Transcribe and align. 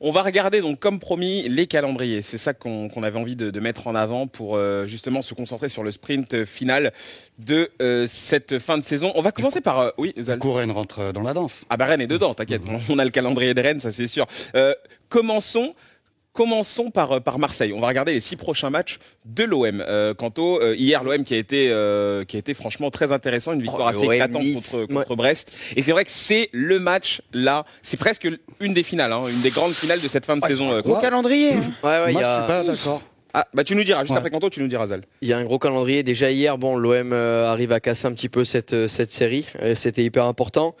On 0.00 0.10
va 0.10 0.22
regarder 0.22 0.60
donc 0.60 0.78
comme 0.78 0.98
promis 0.98 1.48
les 1.48 1.66
calendriers. 1.66 2.22
C'est 2.22 2.38
ça 2.38 2.52
qu'on 2.52 3.02
avait 3.02 3.18
envie 3.18 3.36
de, 3.36 3.60
mettre 3.60 3.86
en 3.86 3.94
avant 3.94 4.26
pour 4.26 4.56
euh, 4.56 4.86
justement 4.86 5.22
se 5.22 5.32
concentrer 5.34 5.68
sur 5.68 5.82
le 5.82 5.90
sprint 5.90 6.44
final 6.44 6.92
de 7.38 7.70
euh, 7.80 8.06
cette 8.06 8.58
fin 8.58 8.76
de 8.76 8.82
saison. 8.84 9.12
On 9.14 9.22
va 9.22 9.32
commencer 9.32 9.60
par 9.60 9.78
euh, 9.78 9.90
oui. 9.96 10.14
Coup, 10.40 10.52
Rennes 10.52 10.70
rentre 10.70 11.12
dans 11.12 11.22
la 11.22 11.32
danse. 11.32 11.64
Ah 11.70 11.76
bah 11.76 11.86
Rennes 11.86 12.02
est 12.02 12.06
dedans, 12.06 12.34
t'inquiète. 12.34 12.62
On 12.88 12.98
a 12.98 13.04
le 13.04 13.10
calendrier 13.10 13.54
de 13.54 13.60
Rennes, 13.60 13.80
ça 13.80 13.92
c'est 13.92 14.06
sûr. 14.06 14.26
commençons 15.08 15.74
Commençons 16.36 16.90
par, 16.90 17.12
euh, 17.12 17.20
par 17.20 17.38
Marseille. 17.38 17.72
On 17.72 17.80
va 17.80 17.88
regarder 17.88 18.12
les 18.12 18.20
six 18.20 18.36
prochains 18.36 18.70
matchs 18.70 18.98
de 19.24 19.42
l'OM. 19.42 19.82
Euh, 19.86 20.12
quant 20.12 20.32
au 20.36 20.60
euh, 20.60 20.76
hier, 20.76 21.02
l'OM 21.02 21.24
qui 21.24 21.34
a 21.34 21.38
été 21.38 21.70
euh, 21.70 22.24
qui 22.24 22.36
a 22.36 22.38
été 22.38 22.52
franchement 22.52 22.90
très 22.90 23.10
intéressant, 23.10 23.54
une 23.54 23.62
victoire 23.62 23.90
oh, 23.92 23.96
assez 23.96 24.04
éclatante 24.04 24.42
contre, 24.52 24.86
contre 24.86 25.16
Brest. 25.16 25.72
Et 25.76 25.82
c'est 25.82 25.92
vrai 25.92 26.04
que 26.04 26.10
c'est 26.10 26.50
le 26.52 26.78
match 26.78 27.22
là, 27.32 27.64
c'est 27.82 27.96
presque 27.96 28.28
une 28.60 28.74
des 28.74 28.82
finales, 28.82 29.12
hein, 29.12 29.22
une 29.28 29.40
des 29.40 29.50
grandes 29.50 29.72
finales 29.72 30.00
de 30.00 30.08
cette 30.08 30.26
fin 30.26 30.36
de 30.36 30.44
saison. 30.44 30.78
Gros 30.80 31.00
calendrier. 31.00 31.54
Hein. 31.54 31.72
Ouais, 31.82 32.04
ouais, 32.04 32.12
Moi, 32.12 32.22
je 32.22 32.38
suis 32.38 32.46
pas 32.46 32.64
d'accord. 32.64 33.02
Ah, 33.38 33.46
bah 33.52 33.64
tu 33.64 33.76
nous 33.76 33.84
diras, 33.84 34.02
juste 34.02 34.16
après 34.16 34.30
Canto, 34.30 34.48
tu 34.48 34.62
nous 34.62 34.68
diras 34.68 34.86
Zal. 34.86 35.02
Il 35.20 35.28
y 35.28 35.34
a 35.34 35.36
un 35.36 35.44
gros 35.44 35.58
calendrier. 35.58 36.02
Déjà 36.02 36.30
hier, 36.30 36.56
bon, 36.56 36.76
l'OM 36.78 37.12
arrive 37.12 37.70
à 37.70 37.80
casser 37.80 38.06
un 38.06 38.12
petit 38.12 38.30
peu 38.30 38.46
cette, 38.46 38.88
cette 38.88 39.12
série. 39.12 39.46
C'était 39.74 40.02
hyper 40.02 40.24
important 40.24 40.74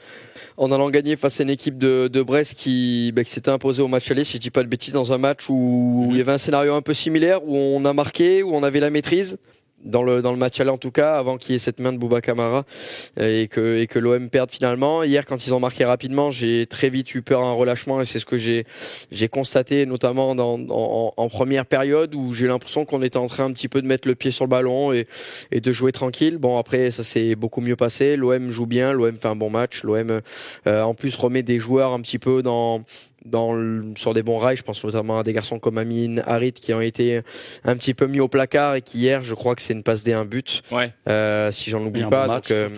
en 0.56 0.72
allant 0.72 0.90
gagner 0.90 1.16
face 1.16 1.40
à 1.40 1.42
une 1.42 1.50
équipe 1.50 1.78
de, 1.78 2.08
de 2.08 2.22
Brest 2.22 2.54
qui, 2.54 3.12
bah, 3.14 3.24
qui 3.24 3.30
s'était 3.30 3.50
imposée 3.50 3.82
au 3.82 3.88
match 3.88 4.10
aller, 4.10 4.24
si 4.24 4.36
je 4.36 4.40
dis 4.40 4.50
pas 4.50 4.62
de 4.62 4.68
bêtises, 4.68 4.94
dans 4.94 5.12
un 5.12 5.18
match 5.18 5.48
où 5.48 6.06
mhm. 6.06 6.12
il 6.12 6.16
y 6.16 6.20
avait 6.20 6.32
un 6.32 6.38
scénario 6.38 6.74
un 6.74 6.82
peu 6.82 6.94
similaire, 6.94 7.46
où 7.46 7.56
on 7.56 7.84
a 7.84 7.92
marqué, 7.92 8.42
où 8.42 8.54
on 8.54 8.62
avait 8.62 8.80
la 8.80 8.90
maîtrise 8.90 9.38
dans 9.84 10.02
le 10.02 10.22
dans 10.22 10.32
le 10.32 10.38
match 10.38 10.60
aller 10.60 10.70
en 10.70 10.78
tout 10.78 10.90
cas 10.90 11.14
avant 11.16 11.36
qu'il 11.36 11.52
y 11.52 11.56
ait 11.56 11.58
cette 11.58 11.80
main 11.80 11.92
de 11.92 11.98
Bouba 11.98 12.20
Kamara 12.20 12.64
et 13.20 13.48
que 13.48 13.78
et 13.78 13.86
que 13.86 13.98
l'OM 13.98 14.28
perde 14.30 14.50
finalement. 14.50 15.02
Hier 15.02 15.24
quand 15.26 15.46
ils 15.46 15.54
ont 15.54 15.60
marqué 15.60 15.84
rapidement 15.84 16.30
j'ai 16.30 16.66
très 16.66 16.90
vite 16.90 17.14
eu 17.14 17.22
peur 17.22 17.40
d'un 17.42 17.52
relâchement 17.52 18.00
et 18.00 18.04
c'est 18.04 18.18
ce 18.18 18.26
que 18.26 18.36
j'ai 18.36 18.64
j'ai 19.10 19.28
constaté 19.28 19.86
notamment 19.86 20.34
dans 20.34 20.58
en, 20.68 21.12
en 21.16 21.28
première 21.28 21.66
période 21.66 22.14
où 22.14 22.32
j'ai 22.32 22.46
l'impression 22.46 22.84
qu'on 22.84 23.02
était 23.02 23.16
en 23.16 23.26
train 23.26 23.44
un 23.44 23.52
petit 23.52 23.68
peu 23.68 23.82
de 23.82 23.86
mettre 23.86 24.08
le 24.08 24.14
pied 24.14 24.30
sur 24.30 24.44
le 24.44 24.50
ballon 24.50 24.92
et 24.92 25.06
et 25.52 25.60
de 25.60 25.72
jouer 25.72 25.92
tranquille. 25.92 26.38
Bon 26.38 26.58
après 26.58 26.90
ça 26.90 27.04
s'est 27.04 27.34
beaucoup 27.34 27.60
mieux 27.60 27.76
passé. 27.76 28.16
l'OM 28.16 28.50
joue 28.50 28.66
bien 28.66 28.92
l'OM 28.92 29.16
fait 29.16 29.28
un 29.28 29.36
bon 29.36 29.50
match 29.50 29.82
l'OM 29.82 30.20
euh, 30.66 30.82
en 30.82 30.94
plus 30.94 31.14
remet 31.16 31.42
des 31.42 31.58
joueurs 31.58 31.92
un 31.92 32.00
petit 32.00 32.18
peu 32.18 32.42
dans 32.42 32.82
dans 33.26 33.54
sur 33.96 34.14
des 34.14 34.22
bons 34.22 34.38
rails. 34.38 34.56
Je 34.56 34.62
pense 34.62 34.82
notamment 34.84 35.18
à 35.18 35.22
des 35.22 35.32
garçons 35.32 35.58
comme 35.58 35.78
Amine, 35.78 36.22
Harit 36.26 36.52
qui 36.52 36.72
ont 36.72 36.80
été 36.80 37.20
un 37.64 37.76
petit 37.76 37.94
peu 37.94 38.06
mis 38.06 38.20
au 38.20 38.28
placard 38.28 38.74
et 38.76 38.82
qui 38.82 38.98
hier, 38.98 39.22
je 39.22 39.34
crois 39.34 39.54
que 39.54 39.62
c'est 39.62 39.72
une 39.74 39.82
passe 39.82 40.04
D, 40.04 40.12
un 40.12 40.24
but. 40.24 40.62
Ouais. 40.72 40.92
Euh, 41.08 41.52
si 41.52 41.70
j'en 41.70 41.84
oublie 41.84 42.04
pas. 42.04 42.26
donc, 42.28 42.50
euh, 42.50 42.68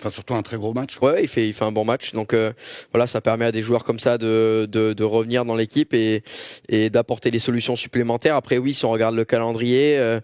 Enfin, 0.00 0.10
surtout 0.10 0.34
un 0.34 0.42
très 0.42 0.56
gros 0.56 0.74
match. 0.74 0.98
Ouais, 1.00 1.22
il 1.22 1.28
fait, 1.28 1.46
il 1.46 1.52
fait 1.52 1.64
un 1.64 1.70
bon 1.70 1.84
match. 1.84 2.12
Donc 2.12 2.34
euh, 2.34 2.52
voilà, 2.92 3.06
ça 3.06 3.20
permet 3.20 3.44
à 3.44 3.52
des 3.52 3.62
joueurs 3.62 3.84
comme 3.84 4.00
ça 4.00 4.18
de, 4.18 4.66
de, 4.70 4.92
de 4.92 5.04
revenir 5.04 5.44
dans 5.44 5.54
l'équipe 5.54 5.94
et, 5.94 6.24
et 6.68 6.90
d'apporter 6.90 7.30
des 7.30 7.38
solutions 7.38 7.76
supplémentaires. 7.76 8.34
Après, 8.34 8.58
oui, 8.58 8.74
si 8.74 8.84
on 8.84 8.90
regarde 8.90 9.14
le 9.14 9.24
calendrier, 9.24 9.96
euh, 9.96 10.18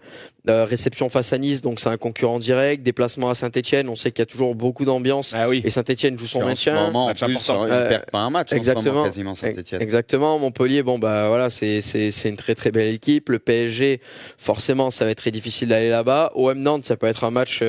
euh, 0.49 0.65
réception 0.65 1.09
face 1.09 1.33
à 1.33 1.37
Nice, 1.37 1.61
donc 1.61 1.79
c'est 1.79 1.89
un 1.89 1.97
concurrent 1.97 2.39
direct. 2.39 2.83
Déplacement 2.83 3.29
à 3.29 3.35
Saint-Etienne, 3.35 3.89
on 3.89 3.95
sait 3.95 4.11
qu'il 4.11 4.21
y 4.21 4.23
a 4.23 4.25
toujours 4.25 4.55
beaucoup 4.55 4.85
d'ambiance. 4.85 5.33
Ah 5.35 5.47
oui. 5.47 5.61
Et 5.63 5.69
Saint-Etienne 5.69 6.17
joue 6.17 6.25
son 6.25 6.43
maintien. 6.43 6.77
En, 6.77 7.09
en 7.09 7.13
plus, 7.13 7.49
hein, 7.49 7.63
il 7.63 7.87
perd 7.89 8.05
pas 8.09 8.19
un 8.19 8.29
match 8.29 8.51
exactement, 8.51 8.81
en 8.81 8.83
ce 8.83 8.89
moment, 8.89 9.03
quasiment 9.05 9.35
Saint-Etienne. 9.35 9.81
Exactement. 9.81 10.39
Montpellier, 10.39 10.83
bon 10.83 10.99
bah 10.99 11.27
voilà, 11.27 11.49
c'est 11.49 11.81
c'est 11.81 12.11
c'est 12.11 12.29
une 12.29 12.37
très 12.37 12.55
très 12.55 12.71
belle 12.71 12.93
équipe. 12.93 13.29
Le 13.29 13.39
PSG, 13.39 14.01
forcément, 14.37 14.89
ça 14.89 15.05
va 15.05 15.11
être 15.11 15.19
très 15.19 15.31
difficile 15.31 15.69
d'aller 15.69 15.89
là-bas. 15.89 16.31
OM 16.35 16.59
Nantes, 16.59 16.85
ça 16.85 16.97
peut 16.97 17.07
être 17.07 17.23
un 17.23 17.31
match 17.31 17.63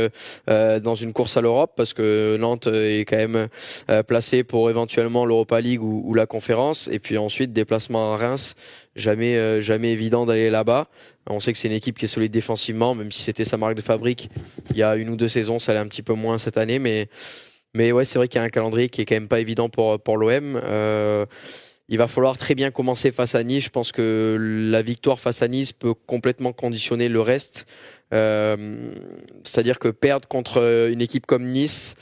euh, 0.48 0.80
dans 0.80 0.94
une 0.94 1.12
course 1.12 1.36
à 1.36 1.40
l'Europe 1.40 1.72
parce 1.76 1.92
que 1.92 2.36
Nantes 2.38 2.68
est 2.68 3.04
quand 3.04 3.16
même 3.16 3.48
euh, 3.90 4.02
placé 4.02 4.44
pour 4.44 4.70
éventuellement 4.70 5.24
l'Europa 5.24 5.60
League 5.60 5.82
ou, 5.82 6.02
ou, 6.06 6.14
la 6.14 6.26
conférence. 6.26 6.88
Et 6.90 6.98
puis 6.98 7.18
ensuite, 7.18 7.52
déplacement 7.52 8.14
à 8.14 8.16
Reims, 8.16 8.54
jamais, 8.96 9.36
euh, 9.36 9.60
jamais 9.60 9.92
évident 9.92 10.26
d'aller 10.26 10.50
là-bas. 10.50 10.88
On 11.26 11.40
sait 11.40 11.52
que 11.52 11.58
c'est 11.58 11.68
une 11.68 11.74
équipe 11.74 11.98
qui 11.98 12.06
est 12.06 12.08
solide 12.08 12.32
défensivement, 12.32 12.94
même 12.94 13.12
si 13.12 13.22
c'était 13.22 13.44
sa 13.44 13.56
marque 13.56 13.74
de 13.74 13.80
fabrique 13.80 14.28
il 14.70 14.76
y 14.76 14.82
a 14.82 14.96
une 14.96 15.08
ou 15.08 15.16
deux 15.16 15.28
saisons, 15.28 15.58
ça 15.58 15.72
allait 15.72 15.80
un 15.80 15.88
petit 15.88 16.02
peu 16.02 16.14
moins 16.14 16.38
cette 16.38 16.56
année. 16.56 16.78
Mais, 16.78 17.08
mais 17.74 17.92
ouais, 17.92 18.04
c'est 18.04 18.18
vrai 18.18 18.28
qu'il 18.28 18.38
y 18.38 18.42
a 18.42 18.44
un 18.44 18.50
calendrier 18.50 18.88
qui 18.88 19.00
est 19.00 19.04
quand 19.04 19.14
même 19.14 19.28
pas 19.28 19.40
évident 19.40 19.68
pour, 19.68 20.00
pour 20.00 20.16
l'OM. 20.16 20.60
Euh, 20.62 21.26
il 21.88 21.98
va 21.98 22.06
falloir 22.06 22.38
très 22.38 22.54
bien 22.54 22.70
commencer 22.70 23.10
face 23.10 23.34
à 23.34 23.42
Nice. 23.42 23.64
Je 23.64 23.70
pense 23.70 23.92
que 23.92 24.38
la 24.70 24.82
victoire 24.82 25.20
face 25.20 25.42
à 25.42 25.48
Nice 25.48 25.72
peut 25.72 25.94
complètement 25.94 26.52
conditionner 26.52 27.08
le 27.08 27.20
reste. 27.20 27.66
Euh, 28.14 28.94
C'est-à-dire 29.44 29.78
que 29.78 29.88
perdre 29.88 30.26
contre 30.28 30.88
une 30.90 31.02
équipe 31.02 31.26
comme 31.26 31.50
Nice, 31.50 31.94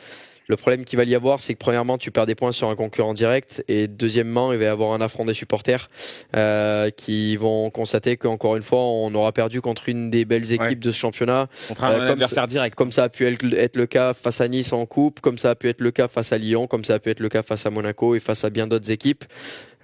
le 0.51 0.57
problème 0.57 0.85
qu'il 0.85 0.99
va 0.99 1.05
y 1.05 1.15
avoir, 1.15 1.41
c'est 1.41 1.55
que 1.55 1.59
premièrement, 1.59 1.97
tu 1.97 2.11
perds 2.11 2.27
des 2.27 2.35
points 2.35 2.53
sur 2.53 2.69
un 2.69 2.75
concurrent 2.75 3.15
direct, 3.15 3.65
et 3.69 3.87
deuxièmement, 3.87 4.53
il 4.53 4.59
va 4.59 4.65
y 4.65 4.69
avoir 4.69 4.93
un 4.93 5.01
affront 5.01 5.25
des 5.25 5.33
supporters 5.33 5.89
euh, 6.37 6.91
qui 6.91 7.37
vont 7.37 7.71
constater 7.71 8.17
qu'encore 8.17 8.57
une 8.57 8.63
fois, 8.63 8.81
on 8.81 9.15
aura 9.15 9.33
perdu 9.33 9.61
contre 9.61 9.89
une 9.89 10.11
des 10.11 10.25
belles 10.25 10.53
équipes 10.53 10.81
de 10.81 10.91
ce 10.91 10.99
championnat. 10.99 11.49
Contre 11.69 11.85
un 11.85 11.93
euh, 11.93 12.13
adversaire 12.13 12.49
direct. 12.49 12.75
Comme 12.75 12.93
ça 12.93 13.05
a 13.05 13.09
pu 13.09 13.27
être 13.27 13.77
le 13.77 13.87
cas 13.87 14.13
face 14.13 14.41
à 14.41 14.49
Nice 14.49 14.73
en 14.73 14.85
coupe, 14.87 15.21
comme 15.21 15.39
ça 15.39 15.51
a 15.51 15.55
pu 15.55 15.69
être 15.69 15.81
le 15.81 15.93
cas 15.93 16.09
face 16.09 16.33
à 16.33 16.39
Lyon, 16.39 16.67
comme 16.67 16.85
ça 16.85 16.95
a 16.95 16.99
pu 16.99 17.11
être 17.11 17.21
le 17.21 17.29
cas 17.29 17.43
face 17.43 17.65
à 17.65 17.71
Monaco 17.71 18.15
et 18.17 18.21
face 18.21 18.45
à 18.45 18.51
bien 18.51 18.67
d'autres 18.67 18.91
équipes. 18.91 19.25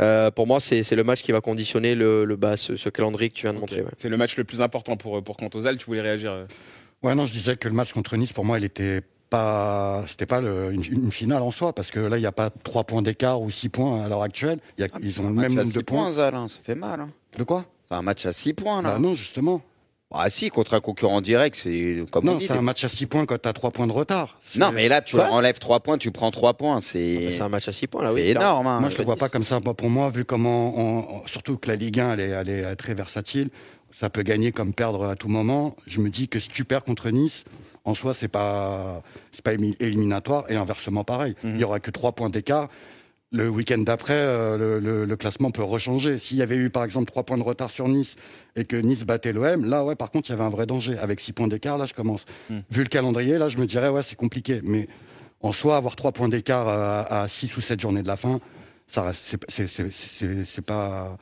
Euh, 0.00 0.31
pour 0.31 0.47
moi, 0.47 0.59
c'est 0.60 0.91
le 0.91 1.04
match 1.04 1.22
qui 1.22 1.33
va 1.33 1.41
conditionner 1.41 1.94
le, 1.94 2.25
le 2.25 2.37
bah, 2.37 2.56
ce, 2.56 2.77
ce, 2.77 2.88
calendrier 2.91 3.31
que 3.31 3.34
tu 3.34 3.47
viens 3.47 3.54
de 3.54 3.60
montrer. 3.60 3.81
Ouais. 3.83 3.91
C'est 3.97 4.09
le 4.09 4.16
match 4.16 4.37
le 4.37 4.44
plus 4.44 4.60
important 4.60 4.97
pour 4.97 5.22
pour 5.22 5.37
Cantozal. 5.37 5.77
Tu 5.78 5.87
voulais 5.87 6.03
réagir 6.03 6.47
Ouais, 7.03 7.15
non, 7.15 7.27
je 7.27 7.33
disais 7.33 7.56
que 7.56 7.69
le 7.69 7.75
match 7.75 7.93
contre 7.93 8.16
Nice, 8.16 8.33
pour 8.33 8.44
moi, 8.44 8.59
il 8.59 8.65
était 8.65 9.03
pas, 9.31 10.04
c'était 10.06 10.26
pas 10.26 10.41
le, 10.41 10.72
une, 10.72 11.10
finale 11.10 11.42
en 11.42 11.50
soi, 11.50 11.72
parce 11.72 11.91
que 11.91 12.00
là, 12.00 12.16
il 12.16 12.20
n'y 12.20 12.26
a 12.26 12.32
pas 12.32 12.50
trois 12.50 12.84
points 12.84 13.03
d'écart 13.03 13.42
ou 13.42 13.50
six 13.50 13.69
points 13.69 14.04
à 14.04 14.09
l'heure 14.09 14.22
actuelle. 14.22 14.60
Y 14.78 14.84
a, 14.84 14.88
ah, 14.92 14.98
ils 15.03 15.20
ont 15.20 15.28
le 15.28 15.34
même 15.34 15.54
nombre 15.54 15.72
de 15.72 15.81
points. 15.81 16.12
points 16.12 16.34
hein, 16.34 16.48
ça 16.48 16.59
fait 16.62 16.75
mal. 16.75 17.00
Hein. 17.00 17.10
De 17.38 17.44
quoi? 17.44 17.65
C'est 17.88 17.94
un 17.94 18.03
match 18.03 18.26
à 18.26 18.32
six 18.32 18.53
points, 18.53 18.82
là. 18.82 18.94
Bah 18.94 18.98
non, 18.98 19.15
justement. 19.15 19.62
Ah 20.12 20.31
si, 20.31 20.50
contre 20.50 20.75
un 20.75 20.81
concurrent 20.81 21.20
direct, 21.20 21.59
c'est 21.60 22.04
comme 22.12 22.25
Non, 22.25 22.38
c'est 22.41 22.53
un 22.53 22.62
match 22.62 22.84
à 22.84 22.88
6 22.88 23.06
points 23.06 23.26
quand 23.26 23.42
tu 23.42 23.48
as 23.48 23.53
3 23.53 23.72
points 23.72 23.88
de 23.88 23.92
retard. 23.92 24.38
Non, 24.56 24.70
mais 24.70 24.88
là, 24.88 25.03
tu 25.03 25.19
enlèves 25.20 25.59
3 25.59 25.81
points, 25.81 25.98
tu 25.98 26.12
prends 26.12 26.31
3 26.31 26.54
points. 26.54 26.81
C'est 26.81 27.32
c'est 27.32 27.42
un 27.42 27.48
match 27.48 27.66
à 27.66 27.72
6 27.72 27.88
points, 27.88 28.04
là, 28.04 28.12
oui. 28.12 28.20
C'est 28.20 28.28
énorme. 28.28 28.69
Hein. 28.69 28.81
Moi, 28.81 28.91
je 28.91 28.98
le 28.98 29.04
vois 29.04 29.16
pas 29.16 29.28
comme 29.28 29.42
ça. 29.42 29.60
Pour 29.60 29.91
moi, 29.91 30.10
vu 30.10 30.25
comment, 30.25 30.78
on, 30.78 31.26
surtout 31.26 31.56
que 31.56 31.69
la 31.69 31.75
Ligue 31.75 31.98
1, 31.98 32.12
elle 32.12 32.20
est, 32.20 32.28
elle 32.28 32.48
est 32.48 32.76
très 32.76 32.94
versatile, 32.94 33.50
ça 33.92 34.09
peut 34.09 34.22
gagner 34.22 34.53
comme 34.53 34.75
perdre 34.75 35.06
à 35.06 35.16
tout 35.16 35.28
moment. 35.28 35.75
Je 35.88 36.00
me 36.00 36.09
dis 36.09 36.28
que 36.28 36.38
si 36.38 36.50
tu 36.50 36.65
perds 36.65 36.84
contre 36.84 37.10
Nice, 37.10 37.44
en 37.86 37.94
soi, 37.94 38.12
c'est 38.12 38.28
pas, 38.28 39.02
c'est 39.30 39.42
pas 39.42 39.54
éliminatoire 39.54 40.44
et 40.50 40.56
inversement 40.56 41.04
pareil. 41.04 41.34
Mhm. 41.42 41.54
Il 41.54 41.60
y 41.60 41.64
aura 41.64 41.80
que 41.80 41.91
trois 41.91 42.12
points 42.12 42.28
d'écart. 42.28 42.69
Le 43.32 43.48
week-end 43.48 43.78
d'après, 43.78 44.14
euh, 44.14 44.80
le, 44.80 45.04
le, 45.04 45.16
classement 45.16 45.50
peut 45.50 45.62
rechanger. 45.62 46.19
S'il 46.19 46.36
y 46.36 46.42
avait 46.42 46.56
eu 46.56 46.70
par 46.70 46.84
exemple 46.84 47.06
trois 47.06 47.24
points 47.24 47.38
de 47.38 47.42
retard 47.42 47.70
sur 47.70 47.88
Nice 47.88 48.16
et 48.54 48.64
que 48.64 48.76
Nice 48.76 49.04
battait 49.04 49.32
l'OM, 49.32 49.64
là 49.64 49.84
ouais, 49.84 49.97
par 49.97 50.10
contre, 50.10 50.28
il 50.28 50.32
y 50.32 50.34
avait 50.34 50.44
un 50.44 50.50
vrai 50.50 50.66
danger. 50.66 50.98
Avec 50.98 51.20
six 51.20 51.32
points 51.32 51.48
d'écart, 51.48 51.78
là, 51.78 51.86
je 51.86 51.94
commence. 51.94 52.24
Mhm. 52.50 52.62
Vu 52.70 52.82
le 52.82 52.88
calendrier, 52.88 53.38
là, 53.38 53.48
je 53.48 53.58
me 53.58 53.66
dirais 53.66 53.88
ouais, 53.88 54.03
c'est 54.03 54.16
compliqué. 54.16 54.60
Mais 54.62 54.88
en 55.41 55.53
soi, 55.53 55.76
avoir 55.76 55.97
trois 55.97 56.12
points 56.12 56.28
d'écart 56.28 56.68
à, 56.68 57.22
à 57.22 57.28
six 57.28 57.56
ou 57.56 57.60
sept 57.60 57.80
journées 57.80 58.03
de 58.03 58.08
la 58.08 58.16
fin, 58.16 58.41
ça, 58.88 59.12
c'est 59.12 60.62
pas 60.62 61.18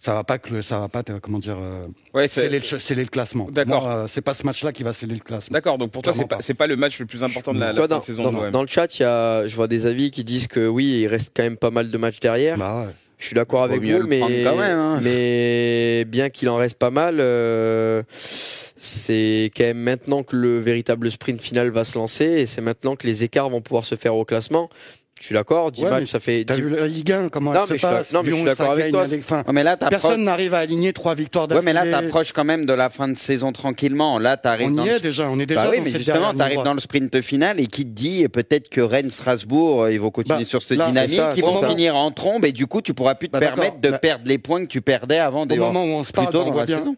ça 0.00 0.14
va 0.14 0.24
pas 0.24 0.38
que 0.38 0.62
ça 0.62 0.78
va 0.78 0.88
pas 0.88 1.02
comment 1.20 1.38
dire 1.38 1.56
euh, 1.60 1.84
ouais, 2.14 2.28
sceller, 2.28 2.60
le, 2.60 2.94
le 2.94 3.04
classement. 3.06 3.48
D'accord. 3.50 3.88
Euh, 3.88 4.06
c'est 4.08 4.20
pas 4.20 4.34
ce 4.34 4.44
match-là 4.44 4.72
qui 4.72 4.84
va 4.84 4.92
sceller 4.92 5.14
le 5.14 5.20
classement. 5.20 5.52
D'accord. 5.52 5.76
Donc 5.76 5.90
pour 5.90 6.02
toi 6.02 6.12
c'est 6.12 6.28
pas 6.28 6.38
c'est 6.40 6.54
pas 6.54 6.68
le 6.68 6.76
match 6.76 6.98
le 7.00 7.06
plus 7.06 7.24
important 7.24 7.52
de 7.52 7.58
la, 7.58 7.72
la 7.72 7.86
dans, 7.86 8.00
saison. 8.00 8.30
Dans, 8.30 8.50
dans, 8.50 8.62
le 8.62 8.68
chat, 8.68 8.98
il 8.98 9.02
y 9.02 9.04
a 9.04 9.46
je 9.46 9.56
vois 9.56 9.66
des 9.66 9.86
avis 9.86 10.10
qui 10.10 10.22
disent 10.22 10.46
que 10.46 10.68
oui, 10.68 11.00
il 11.00 11.06
reste 11.08 11.32
quand 11.34 11.42
même 11.42 11.56
pas 11.56 11.70
mal 11.70 11.90
de 11.90 11.98
matchs 11.98 12.20
derrière. 12.20 12.56
Bah 12.56 12.84
ouais. 12.86 12.92
Je 13.18 13.26
suis 13.26 13.34
d'accord 13.34 13.64
avec 13.64 13.82
vous, 13.82 14.06
mais 14.06 14.22
hein. 14.22 15.00
mais 15.02 16.04
bien 16.06 16.30
qu'il 16.30 16.48
en 16.48 16.56
reste 16.56 16.78
pas 16.78 16.90
mal. 16.90 17.16
Euh, 17.18 18.04
c'est 18.76 19.50
quand 19.56 19.64
même 19.64 19.80
maintenant 19.80 20.22
que 20.22 20.36
le 20.36 20.60
véritable 20.60 21.10
sprint 21.10 21.42
final 21.42 21.70
va 21.70 21.82
se 21.82 21.98
lancer 21.98 22.24
et 22.24 22.46
c'est 22.46 22.60
maintenant 22.60 22.94
que 22.94 23.08
les 23.08 23.24
écarts 23.24 23.50
vont 23.50 23.60
pouvoir 23.60 23.84
se 23.84 23.96
faire 23.96 24.14
au 24.14 24.24
classement. 24.24 24.70
Je 25.20 25.26
suis 25.26 25.34
d'accord, 25.34 25.72
10 25.72 25.82
matchs, 25.84 26.10
ça 26.10 26.20
fait. 26.20 26.44
T'as 26.44 26.54
vu 26.54 26.70
la 26.70 26.86
Ligue 26.86 27.10
1, 27.10 27.28
comment 27.28 27.52
non, 27.52 27.64
elle 27.68 27.78
se 27.78 27.86
passe 27.86 28.12
Non, 28.12 28.22
mais 28.22 28.30
je 28.30 28.36
suis 28.36 28.44
d'accord 28.44 28.70
avec 28.70 28.90
toi. 28.92 29.02
Avec, 29.02 29.24
mais 29.52 29.64
là, 29.64 29.76
Personne 29.76 30.22
n'arrive 30.24 30.54
à 30.54 30.58
aligner 30.58 30.92
trois 30.92 31.14
victoires 31.14 31.48
d'affilée. 31.48 31.66
Ouais, 31.72 31.74
mais 31.84 31.90
là, 31.90 32.00
t'approches 32.00 32.32
quand 32.32 32.44
même 32.44 32.66
de 32.66 32.72
la 32.72 32.88
fin 32.88 33.08
de 33.08 33.16
saison 33.16 33.52
tranquillement. 33.52 34.18
Là, 34.18 34.36
t'arrives. 34.36 34.68
On 34.68 34.70
dans 34.72 34.84
y 34.84 34.90
est 34.90 35.00
déjà, 35.00 35.28
on 35.28 35.38
est 35.40 35.46
déjà. 35.46 35.64
Bah 35.64 35.70
oui, 35.72 35.78
mais 35.82 35.90
justement, 35.90 36.32
t'arrives 36.34 36.62
dans 36.62 36.74
le 36.74 36.80
sprint 36.80 37.20
final 37.20 37.58
et 37.58 37.66
qui 37.66 37.84
te 37.84 37.90
dit 37.90 38.28
peut-être 38.28 38.68
que 38.68 38.80
Rennes, 38.80 39.10
Strasbourg, 39.10 39.82
euh, 39.82 39.92
ils 39.92 40.00
vont 40.00 40.10
continuer 40.10 40.40
bah, 40.40 40.44
sur 40.44 40.62
cette 40.62 40.78
dynamique, 40.78 41.20
ils 41.36 41.42
vont 41.42 41.62
finir 41.62 41.96
en 41.96 42.10
trombe 42.10 42.44
et 42.44 42.52
du 42.52 42.66
coup, 42.66 42.80
tu 42.80 42.94
pourras 42.94 43.14
plus 43.14 43.28
te 43.28 43.32
bah, 43.32 43.40
permettre 43.40 43.80
de 43.80 43.90
perdre 43.90 44.24
les 44.26 44.38
points 44.38 44.62
que 44.62 44.68
tu 44.70 44.80
perdais 44.80 45.18
avant. 45.18 45.42
Au 45.42 45.56
moment 45.56 45.84
où 45.84 45.88
on 45.88 46.04
se 46.04 46.12
parle, 46.12 46.28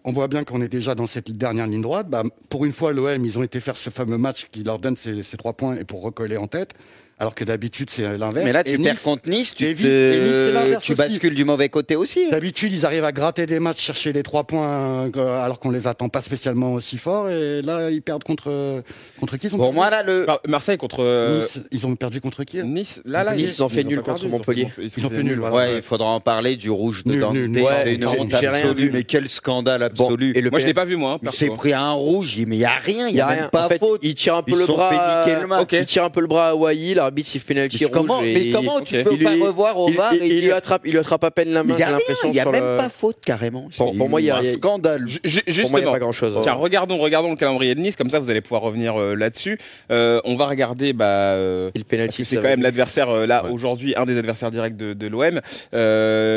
on 0.05 0.13
voit 0.13 0.29
bien 0.29 0.45
qu'on 0.45 0.61
est 0.61 0.69
déjà 0.69 0.95
dans 0.95 1.07
cette 1.07 1.31
dernière 1.31 1.67
ligne 1.67 1.83
droite. 1.83 2.09
Pour 2.49 2.65
une 2.65 2.73
fois, 2.73 2.93
l'OM, 2.93 3.25
ils 3.25 3.39
ont 3.39 3.43
été 3.43 3.61
faire 3.61 3.77
ce 3.77 3.91
fameux 3.91 4.19
match 4.19 4.47
qui 4.51 4.63
leur 4.63 4.79
donne 4.79 4.97
ces 4.97 5.37
trois 5.39 5.55
points 5.55 5.77
et 5.77 5.85
pour 5.85 6.03
recoller 6.03 6.37
en 6.37 6.47
tête 6.47 6.75
alors 7.21 7.35
que 7.35 7.45
d'habitude 7.45 7.91
c'est 7.91 8.17
l'inverse. 8.17 8.47
Mais 8.47 8.53
là, 8.53 8.65
tu 8.65 8.79
perds 8.79 9.01
contre 9.03 9.29
Nice, 9.29 9.55
tu, 9.55 9.75
te... 9.75 10.79
tu 10.81 10.95
bascules 10.95 11.35
du 11.35 11.45
mauvais 11.45 11.69
côté 11.69 11.95
aussi. 11.95 12.25
Hein. 12.25 12.29
D'habitude, 12.31 12.73
ils 12.73 12.87
arrivent 12.87 13.05
à 13.05 13.13
gratter 13.13 13.45
des 13.45 13.61
matchs, 13.61 13.81
chercher 13.81 14.15
les 14.15 14.23
trois 14.23 14.45
points, 14.45 15.11
euh, 15.15 15.45
alors 15.45 15.61
qu'on 15.61 15.71
les 15.71 15.87
attend 15.87 16.09
pas 16.09 16.23
spécialement 16.23 16.73
aussi 16.73 16.97
fort. 16.97 17.29
Et 17.29 17.61
là, 17.61 17.91
ils 17.91 18.01
perdent 18.01 18.25
contre 18.25 18.83
contre 19.21 19.37
qui 19.37 19.51
Pour 19.51 19.75
moi, 19.75 19.91
là, 19.91 20.03
le 20.03 20.27
Marseille 20.49 20.79
contre 20.79 21.05
euh, 21.05 21.43
nice, 21.43 21.61
ils 21.71 21.87
ont 21.87 21.95
perdu 21.95 22.23
contre 22.23 22.43
qui 22.45 22.63
Nice. 22.63 23.03
Là, 23.05 23.23
là, 23.23 23.37
nice, 23.37 23.59
ils 23.59 23.63
ont 23.63 23.69
fait 23.69 23.85
nul 23.85 24.01
contre 24.01 24.27
Montpellier. 24.27 24.69
Ils 24.79 25.07
ont 25.07 25.11
fait 25.11 25.23
nul. 25.23 25.41
Ouais, 25.41 25.77
il 25.77 25.83
faudra 25.83 26.09
en 26.09 26.21
parler 26.21 26.57
du 26.57 26.71
rouge 26.71 27.05
de 27.05 27.21
Dante. 27.21 27.37
C'est 27.85 27.95
une 27.95 28.07
honte 28.07 28.33
absolue. 28.33 28.91
Mais 28.93 29.05
quel 29.05 29.29
scandale 29.29 29.83
absolu. 29.83 30.33
Et 30.35 30.43
moi, 30.51 30.59
je 30.59 30.67
l'ai 30.67 30.75
pas 30.75 30.87
vu 30.87 30.97
moi. 30.97 31.19
Il 31.23 31.33
s'est 31.33 31.49
pris 31.49 31.75
un 31.75 31.93
rouge, 31.93 32.37
mais 32.47 32.57
il 32.57 32.61
y 32.61 32.65
a 32.65 32.71
rien, 32.71 33.09
il 33.09 33.15
y 33.15 33.21
a 33.21 33.27
même 33.29 33.51
pas 33.51 33.69
faute. 33.79 34.01
Il 34.03 34.15
tire 34.15 34.37
un 34.37 34.43
peu 34.43 34.59
le 34.59 34.65
bras. 34.67 35.23
Il 35.71 35.85
tire 35.85 36.05
un 36.05 36.11
peu 36.11 36.21
le 36.23 36.27
bras 36.27 36.49
à 36.49 36.55
Wai, 36.55 36.95
l'arbitre 37.11 37.29
siffle 37.29 37.47
penalty 37.47 37.85
comment, 37.91 38.23
mais 38.23 38.53
comment 38.53 38.81
tu 38.81 39.03
peux 39.03 39.17
pas 39.19 39.35
revoir 39.35 39.79
au 39.79 39.91
VAR 39.91 40.15
il, 40.15 40.25
il, 40.25 40.45
lui 40.45 40.53
attrape, 40.53 40.83
il 40.85 40.93
lui 40.93 40.99
attrape 40.99 41.25
à 41.25 41.31
peine 41.31 41.53
la 41.53 41.65
main. 41.65 41.77
Il 41.77 42.35
y 42.35 42.41
a, 42.41 42.51
même 42.51 42.77
pas 42.77 42.89
faute 42.89 43.19
carrément. 43.25 43.69
Pour, 43.77 43.95
moi, 43.95 44.21
il 44.21 44.27
y 44.27 44.31
a 44.31 44.37
un 44.37 44.53
scandale. 44.53 45.07
Justement, 45.25 45.79
il 45.79 45.85
y 45.85 45.89
a 45.89 45.91
pas 45.91 45.99
grand 45.99 46.13
chose. 46.13 46.39
Tiens, 46.43 46.55
regardons, 46.55 46.99
regardons 46.99 47.31
le 47.31 47.37
calendrier 47.37 47.75
de 47.75 47.81
Nice, 47.81 47.97
comme 47.97 48.11
ça 48.11 48.19
vous 48.21 48.31
allez 48.31 48.41
pouvoir 48.41 48.63
revenir 48.63 49.01
euh, 49.01 49.15
là-dessus. 49.15 49.59
Euh, 49.91 50.21
on 50.25 50.37
va 50.37 50.47
regarder, 50.47 50.93
bah, 50.93 51.07
euh, 51.07 51.71
c'est 52.11 52.37
quand 52.37 52.43
même 52.43 52.63
l'adversaire 52.63 53.27
là 53.27 53.47
aujourd'hui, 53.51 53.95
un 53.97 54.05
des 54.05 54.19
adversaires 54.19 54.51
directs 54.51 54.77
de, 54.77 54.93
de 54.93 55.07
l'OM. 55.07 55.41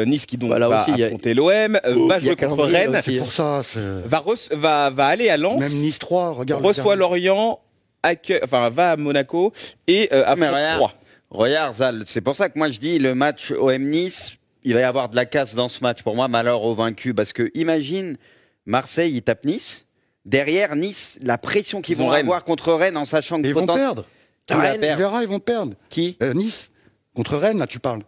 nice 0.07 0.25
qui 0.25 0.37
donc 0.37 0.49
bah, 0.49 0.67
va 0.67 0.81
affronter 0.81 1.33
l'OM, 1.33 1.79
va 2.07 2.19
jouer 2.19 2.35
contre 2.35 2.65
Rennes. 2.65 2.99
C'est 3.03 3.17
pour 3.17 3.31
ça. 3.31 3.61
Va, 4.05 4.23
va, 4.51 4.89
va 4.89 5.05
aller 5.05 5.29
à 5.29 5.37
Lens. 5.37 5.59
Même 5.59 5.71
Nice 5.71 5.99
3, 5.99 6.31
regarde. 6.31 6.65
Reçoit 6.65 6.95
Lorient 6.95 7.59
accueille, 8.03 8.41
enfin 8.43 8.69
va 8.69 8.91
à 8.91 8.97
Monaco 8.97 9.51
et 9.87 10.09
euh, 10.13 10.23
affronte 10.25 10.75
3. 10.75 10.93
Regarde, 11.29 11.75
Zal, 11.75 12.03
c'est 12.05 12.21
pour 12.21 12.35
ça 12.35 12.49
que 12.49 12.59
moi 12.59 12.69
je 12.69 12.79
dis 12.79 12.99
le 12.99 13.15
match 13.15 13.51
OM 13.51 13.81
Nice, 13.81 14.33
il 14.63 14.73
va 14.75 14.81
y 14.81 14.83
avoir 14.83 15.09
de 15.09 15.15
la 15.15 15.25
casse 15.25 15.55
dans 15.55 15.67
ce 15.67 15.81
match. 15.81 16.03
Pour 16.03 16.15
moi, 16.15 16.27
malheur 16.27 16.61
au 16.63 16.75
vaincu, 16.75 17.13
parce 17.13 17.33
que 17.33 17.49
imagine 17.55 18.17
Marseille, 18.65 19.13
il 19.15 19.21
tape 19.23 19.45
Nice. 19.45 19.85
Derrière 20.25 20.75
Nice, 20.75 21.17
la 21.21 21.37
pression 21.37 21.81
qu'ils 21.81 21.97
vont 21.97 22.11
avoir 22.11 22.43
contre 22.43 22.73
Rennes 22.73 22.97
en 22.97 23.05
sachant 23.05 23.41
que 23.41 23.47
ils 23.47 23.53
vont 23.53 23.65
perdre. 23.65 24.05
Tu 24.45 24.53
verras, 24.55 25.21
ils 25.21 25.27
vont 25.27 25.39
perdre. 25.39 25.73
Qui? 25.89 26.17
Euh, 26.21 26.33
Nice 26.33 26.69
contre 27.15 27.37
Rennes, 27.37 27.59
là 27.59 27.67
tu 27.67 27.79
parles. 27.79 28.03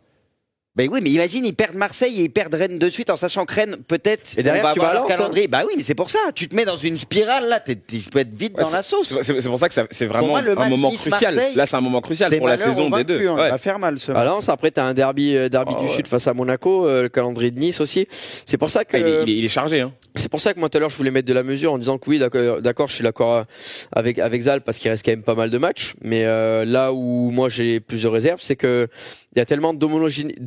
Ben 0.76 0.90
oui, 0.92 1.00
mais 1.02 1.10
imagine, 1.10 1.46
ils 1.46 1.56
perdent 1.56 1.76
Marseille 1.76 2.20
et 2.20 2.24
ils 2.24 2.30
perdent 2.30 2.54
Rennes 2.54 2.78
de 2.78 2.90
suite 2.90 3.10
en 3.10 3.16
sachant 3.16 3.46
que 3.46 3.54
Rennes, 3.54 3.78
peut-être, 3.88 4.38
et 4.38 4.44
derrière, 4.44 4.64
va 4.64 4.74
tu 4.74 4.80
avoir 4.80 4.94
leur 4.94 5.06
calendrier. 5.06 5.48
Bah 5.48 5.64
oui, 5.66 5.74
mais 5.78 5.84
c'est 5.84 5.96
pour 5.96 6.10
ça. 6.10 6.20
Tu 6.34 6.50
te 6.50 6.56
mets 6.56 6.66
dans 6.66 6.76
une 6.76 7.00
spirale, 7.00 7.48
là, 7.48 7.62
tu 7.62 7.76
peux 8.00 8.20
être 8.20 8.36
vite 8.36 8.58
dans 8.58 8.70
la 8.70 8.82
sauce. 8.82 9.14
C'est 9.22 9.42
pour 9.46 9.58
ça 9.58 9.70
que 9.70 9.76
c'est 9.92 10.06
vraiment 10.06 10.36
un 10.36 10.70
moment 10.70 10.92
crucial. 10.92 11.40
Là, 11.56 11.66
c'est 11.66 11.78
un 11.78 11.82
moment 11.82 12.02
crucial 12.02 12.38
pour 12.38 12.48
la 12.48 12.58
saison 12.58 12.90
des 12.90 13.06
deux. 13.06 13.26
Hein. 13.28 13.36
va 13.36 13.58
faire 13.58 13.80
mal, 13.80 14.00
ce 14.00 14.12
match. 14.12 14.22
Alors, 14.22 14.42
après, 14.50 14.72
t'as 14.72 14.84
un 14.84 14.94
derby, 14.94 15.36
euh, 15.36 15.50
derby 15.50 15.76
du 15.76 15.86
ah 15.90 15.96
Sud 15.96 16.08
face 16.08 16.28
à 16.28 16.34
Monaco, 16.34 16.86
euh, 16.86 17.04
le 17.04 17.10
calendrier 17.10 17.52
de 17.52 17.60
Nice 17.60 17.80
aussi. 17.80 18.08
C'est 18.46 18.58
pour 18.58 18.70
ça 18.70 18.84
que. 18.86 18.98
Ah, 18.98 19.24
il, 19.26 19.46
est, 19.46 19.50
chargé, 19.50 19.82
hein. 19.82 19.94
C'est 20.16 20.30
pour 20.30 20.42
ça 20.42 20.54
que 20.54 20.60
moi, 20.60 20.70
tout 20.70 20.78
à 20.78 20.82
l'heure, 20.82 20.90
je 20.90 20.98
voulais 20.98 21.12
mettre 21.12 21.28
de 21.28 21.34
la 21.34 21.44
mesure 21.44 21.74
en 21.74 21.78
disant 21.78 21.98
que 21.98 22.10
oui, 22.10 22.20
d'accord, 22.20 22.88
je 22.88 22.96
suis 22.96 23.04
d'accord 23.04 23.46
avec, 23.92 24.20
avec 24.20 24.42
Zal 24.42 24.62
parce 24.62 24.78
qu'il 24.78 24.90
reste 24.92 25.06
quand 25.06 25.12
même 25.12 25.24
pas 25.24 25.36
mal 25.36 25.50
de 25.50 25.58
matchs. 25.58 25.94
Mais, 26.02 26.26
euh, 26.26 26.66
là 26.66 26.94
où 26.94 27.32
moi, 27.32 27.50
j'ai 27.50 27.80
plusieurs 27.80 28.12
réserves, 28.12 28.40
c'est 28.42 28.56
que 28.56 28.88
il 29.36 29.40
y 29.40 29.42
a 29.42 29.46
tellement 29.46 29.74
d'homogénéité 29.74 30.40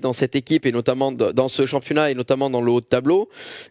dans 0.00 0.12
cette 0.12 0.36
équipe 0.36 0.66
et 0.66 0.72
notamment 0.72 1.12
dans 1.12 1.48
ce 1.48 1.66
championnat 1.66 2.10
et 2.10 2.14
notamment 2.14 2.50
dans 2.50 2.60
le 2.60 2.70
haut 2.70 2.80
de 2.80 2.86
tableau 2.86 3.28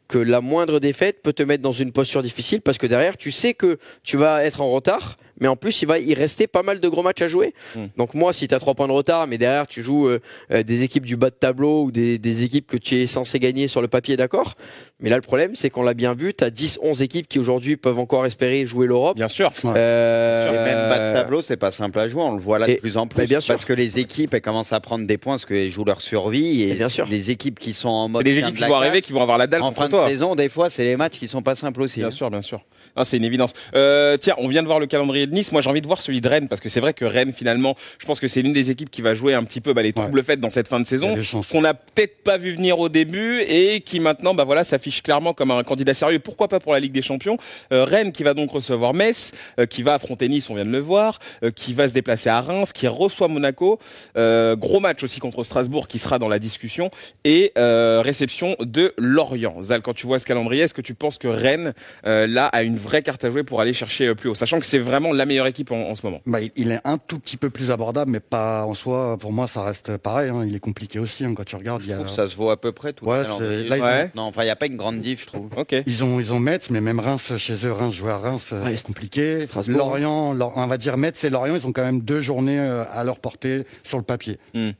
que 0.07 0.17
la 0.17 0.41
moindre 0.41 0.79
défaite 0.79 1.21
peut 1.21 1.33
te 1.33 1.43
mettre 1.43 1.63
dans 1.63 1.71
une 1.71 1.91
posture 1.91 2.21
difficile 2.21 2.61
parce 2.61 2.77
que 2.77 2.87
derrière 2.87 3.17
tu 3.17 3.31
sais 3.31 3.53
que 3.53 3.77
tu 4.03 4.17
vas 4.17 4.43
être 4.43 4.61
en 4.61 4.69
retard 4.69 5.17
mais 5.39 5.47
en 5.47 5.55
plus 5.55 5.81
il 5.81 5.87
va 5.87 5.99
y 5.99 6.13
rester 6.13 6.47
pas 6.47 6.63
mal 6.63 6.79
de 6.79 6.87
gros 6.87 7.03
matchs 7.03 7.21
à 7.21 7.27
jouer. 7.27 7.53
Hmm. 7.75 7.87
Donc 7.97 8.13
moi 8.13 8.33
si 8.33 8.47
tu 8.47 8.55
as 8.55 8.59
trois 8.59 8.73
points 8.73 8.87
de 8.87 8.93
retard 8.93 9.27
mais 9.27 9.37
derrière 9.37 9.67
tu 9.67 9.81
joues 9.81 10.07
euh, 10.07 10.19
euh, 10.51 10.63
des 10.63 10.83
équipes 10.83 11.05
du 11.05 11.17
bas 11.17 11.29
de 11.29 11.35
tableau 11.35 11.83
ou 11.83 11.91
des, 11.91 12.17
des, 12.17 12.43
équipes 12.43 12.67
que 12.67 12.77
tu 12.77 12.95
es 12.95 13.05
censé 13.05 13.39
gagner 13.39 13.67
sur 13.67 13.81
le 13.81 13.87
papier 13.87 14.17
d'accord, 14.17 14.55
mais 14.99 15.09
là 15.09 15.15
le 15.15 15.21
problème 15.21 15.55
c'est 15.55 15.69
qu'on 15.69 15.83
l'a 15.83 15.93
bien 15.93 16.13
vu, 16.13 16.33
tu 16.33 16.43
as 16.43 16.49
10 16.49 16.79
11 16.81 17.01
équipes 17.01 17.27
qui 17.27 17.39
aujourd'hui 17.39 17.77
peuvent 17.77 17.99
encore 17.99 18.25
espérer 18.25 18.65
jouer 18.65 18.87
l'Europe. 18.87 19.15
Bien 19.15 19.27
sûr. 19.27 19.51
Euh, 19.65 20.49
et 20.49 20.53
même 20.53 20.89
bas 20.89 21.09
de 21.09 21.13
tableau, 21.13 21.41
c'est 21.41 21.57
pas 21.57 21.71
simple 21.71 21.99
à 21.99 22.07
jouer, 22.07 22.21
on 22.21 22.33
le 22.33 22.41
voit 22.41 22.59
là 22.59 22.67
de 22.67 22.73
plus 22.75 22.97
en 22.97 23.07
plus 23.07 23.25
bien 23.25 23.41
sûr. 23.41 23.53
parce 23.53 23.65
que 23.65 23.73
les 23.73 23.99
équipes 23.99 24.33
elles 24.33 24.41
commencent 24.41 24.73
à 24.73 24.79
prendre 24.79 25.05
des 25.05 25.17
points 25.17 25.33
parce 25.33 25.45
qu'elles 25.45 25.69
jouent 25.69 25.85
leur 25.85 26.01
survie 26.01 26.63
et, 26.63 26.73
bien 26.73 26.89
sûr. 26.89 27.05
les 27.07 27.31
équipes 27.31 27.59
qui 27.59 27.73
sont 27.73 27.89
en 27.89 28.09
mode 28.09 28.23
des 28.23 28.39
équipes 28.39 28.57
qui 28.57 28.63
vont 28.63 28.75
arriver 28.75 29.01
qui 29.01 29.13
vont 29.13 29.21
avoir 29.21 29.37
la 29.37 29.47
dalle 29.47 29.61
en 29.61 29.71
fin 29.71 29.87
de 29.87 29.95
saison 30.07 30.35
des 30.35 30.49
fois 30.49 30.69
c'est 30.69 30.83
les 30.83 30.97
matchs 30.97 31.19
qui 31.19 31.27
sont 31.27 31.41
pas 31.41 31.55
simples 31.55 31.81
aussi. 31.81 31.99
Bien 31.99 32.07
hein. 32.07 32.11
sûr, 32.11 32.29
bien 32.29 32.41
sûr. 32.41 32.61
Ah, 32.95 33.05
c'est 33.05 33.17
une 33.17 33.25
évidence. 33.25 33.53
Euh, 33.75 34.17
tiens, 34.17 34.35
on 34.37 34.47
vient 34.47 34.61
de 34.61 34.67
voir 34.67 34.79
le 34.79 34.87
calendrier 34.87 35.27
de 35.33 35.39
Nice. 35.39 35.51
Moi, 35.51 35.61
j'ai 35.61 35.69
envie 35.69 35.81
de 35.81 35.87
voir 35.87 36.01
celui 36.01 36.21
de 36.21 36.29
Rennes 36.29 36.47
parce 36.47 36.61
que 36.61 36.69
c'est 36.69 36.79
vrai 36.79 36.93
que 36.93 37.05
Rennes, 37.05 37.33
finalement, 37.33 37.75
je 37.99 38.05
pense 38.05 38.19
que 38.19 38.27
c'est 38.27 38.41
l'une 38.41 38.53
des 38.53 38.69
équipes 38.69 38.89
qui 38.89 39.01
va 39.01 39.13
jouer 39.13 39.33
un 39.33 39.43
petit 39.43 39.61
peu 39.61 39.73
bah, 39.73 39.81
les 39.81 39.93
troubles 39.93 40.23
faits 40.23 40.39
dans 40.39 40.49
cette 40.49 40.67
fin 40.67 40.79
de 40.79 40.85
saison, 40.85 41.15
qu'on 41.51 41.61
n'a 41.61 41.73
peut-être 41.73 42.23
pas 42.23 42.37
vu 42.37 42.53
venir 42.53 42.79
au 42.79 42.89
début 42.89 43.41
et 43.41 43.81
qui 43.81 43.99
maintenant, 43.99 44.33
bah 44.33 44.43
voilà, 44.43 44.63
s'affiche 44.63 45.01
clairement 45.01 45.33
comme 45.33 45.51
un 45.51 45.63
candidat 45.63 45.93
sérieux. 45.93 46.19
Pourquoi 46.19 46.47
pas 46.47 46.59
pour 46.59 46.73
la 46.73 46.79
Ligue 46.79 46.91
des 46.91 47.01
Champions? 47.01 47.37
Euh, 47.71 47.85
Rennes 47.85 48.11
qui 48.11 48.23
va 48.23 48.33
donc 48.33 48.51
recevoir 48.51 48.93
Metz, 48.93 49.31
euh, 49.59 49.65
qui 49.65 49.83
va 49.83 49.95
affronter 49.95 50.27
Nice, 50.29 50.49
on 50.49 50.55
vient 50.55 50.65
de 50.65 50.71
le 50.71 50.79
voir, 50.79 51.19
euh, 51.43 51.51
qui 51.51 51.73
va 51.73 51.87
se 51.87 51.93
déplacer 51.93 52.29
à 52.29 52.41
Reims, 52.41 52.73
qui 52.73 52.87
reçoit 52.87 53.27
Monaco. 53.27 53.79
gros 54.15 54.79
match 54.79 55.03
aussi 55.03 55.19
contre 55.19 55.43
Strasbourg 55.43 55.87
qui 55.87 55.99
sera 55.99 56.19
dans 56.19 56.27
la 56.27 56.39
discussion 56.39 56.91
et 57.23 57.51
réception 57.55 58.55
de 58.59 58.93
Lorient. 58.97 59.61
Zal, 59.61 59.81
quand 59.81 59.93
tu 59.93 60.07
vois 60.07 60.19
ce 60.19 60.25
calendrier, 60.25 60.63
est-ce 60.63 60.73
que 60.73 60.81
tu 60.81 60.93
penses 60.93 61.17
que 61.17 61.27
Rennes 61.27 61.73
là 62.03 62.47
a 62.47 62.63
une 62.63 62.77
vraie 62.77 63.01
carte 63.01 63.23
à 63.23 63.29
jouer 63.29 63.43
pour 63.43 63.61
aller 63.61 63.73
chercher 63.73 64.13
plus 64.15 64.29
haut, 64.29 64.35
sachant 64.35 64.59
que 64.59 64.65
c'est 64.65 64.79
vraiment 64.79 65.12
la 65.17 65.25
meilleure 65.25 65.47
équipe 65.47 65.71
en, 65.71 65.95
ce 65.95 66.05
moment 66.05 66.21
bah, 66.25 66.39
Il 66.55 66.71
est 66.71 66.81
un 66.83 66.97
tout 66.97 67.19
petit 67.19 67.37
peu 67.37 67.49
plus 67.49 67.71
abordable, 67.71 68.11
mais 68.11 68.19
pas 68.19 68.65
en 68.65 68.73
soi. 68.73 69.17
Pour 69.17 69.31
moi, 69.31 69.47
ça 69.47 69.63
reste 69.63 69.97
pareil. 69.97 70.29
Hein. 70.29 70.45
Il 70.45 70.55
est 70.55 70.59
compliqué 70.59 70.99
aussi 70.99 71.25
hein, 71.25 71.33
quand 71.35 71.45
tu 71.45 71.55
regardes. 71.55 71.81
Je 71.81 71.87
il 71.87 71.89
y 71.91 71.93
a... 71.93 72.05
ça 72.05 72.27
se 72.27 72.35
voit 72.35 72.53
à 72.53 72.57
peu 72.57 72.71
près 72.71 72.93
tout. 72.93 73.05
Ouais, 73.05 73.23
là, 73.23 74.09
Non, 74.15 74.23
enfin, 74.23 74.43
il 74.43 74.45
n'y 74.45 74.51
a 74.51 74.55
pas 74.55 74.65
une 74.65 74.77
grande 74.77 74.99
diff, 74.99 75.21
je 75.21 75.27
trouve. 75.27 75.49
Ok. 75.57 75.75
Ils 75.85 76.03
ont, 76.03 76.19
ils 76.19 76.33
ont 76.33 76.39
Metz, 76.39 76.69
mais 76.69 76.81
même 76.81 76.99
Reims 76.99 77.37
chez 77.37 77.55
eux, 77.63 77.71
Reims 77.71 77.93
jouer 77.93 78.11
à 78.11 78.17
Reims, 78.17 78.49
euh, 78.53 78.65
c'est 78.75 78.85
compliqué. 78.85 79.45
Lorient, 79.67 80.37
on 80.55 80.67
va 80.67 80.77
dire 80.77 80.97
Metz 80.97 81.23
et 81.23 81.29
Lorient, 81.29 81.55
ils 81.55 81.67
ont 81.67 81.71
quand 81.71 81.83
même 81.83 82.01
deux 82.01 82.21
journées 82.21 82.59
euh, 82.59 82.83
à 82.91 83.03
leur 83.03 83.19
portée 83.19 83.65
sur 83.83 83.97
le 83.97 84.03
papier. 84.03 84.37
Hmm. 84.53 84.71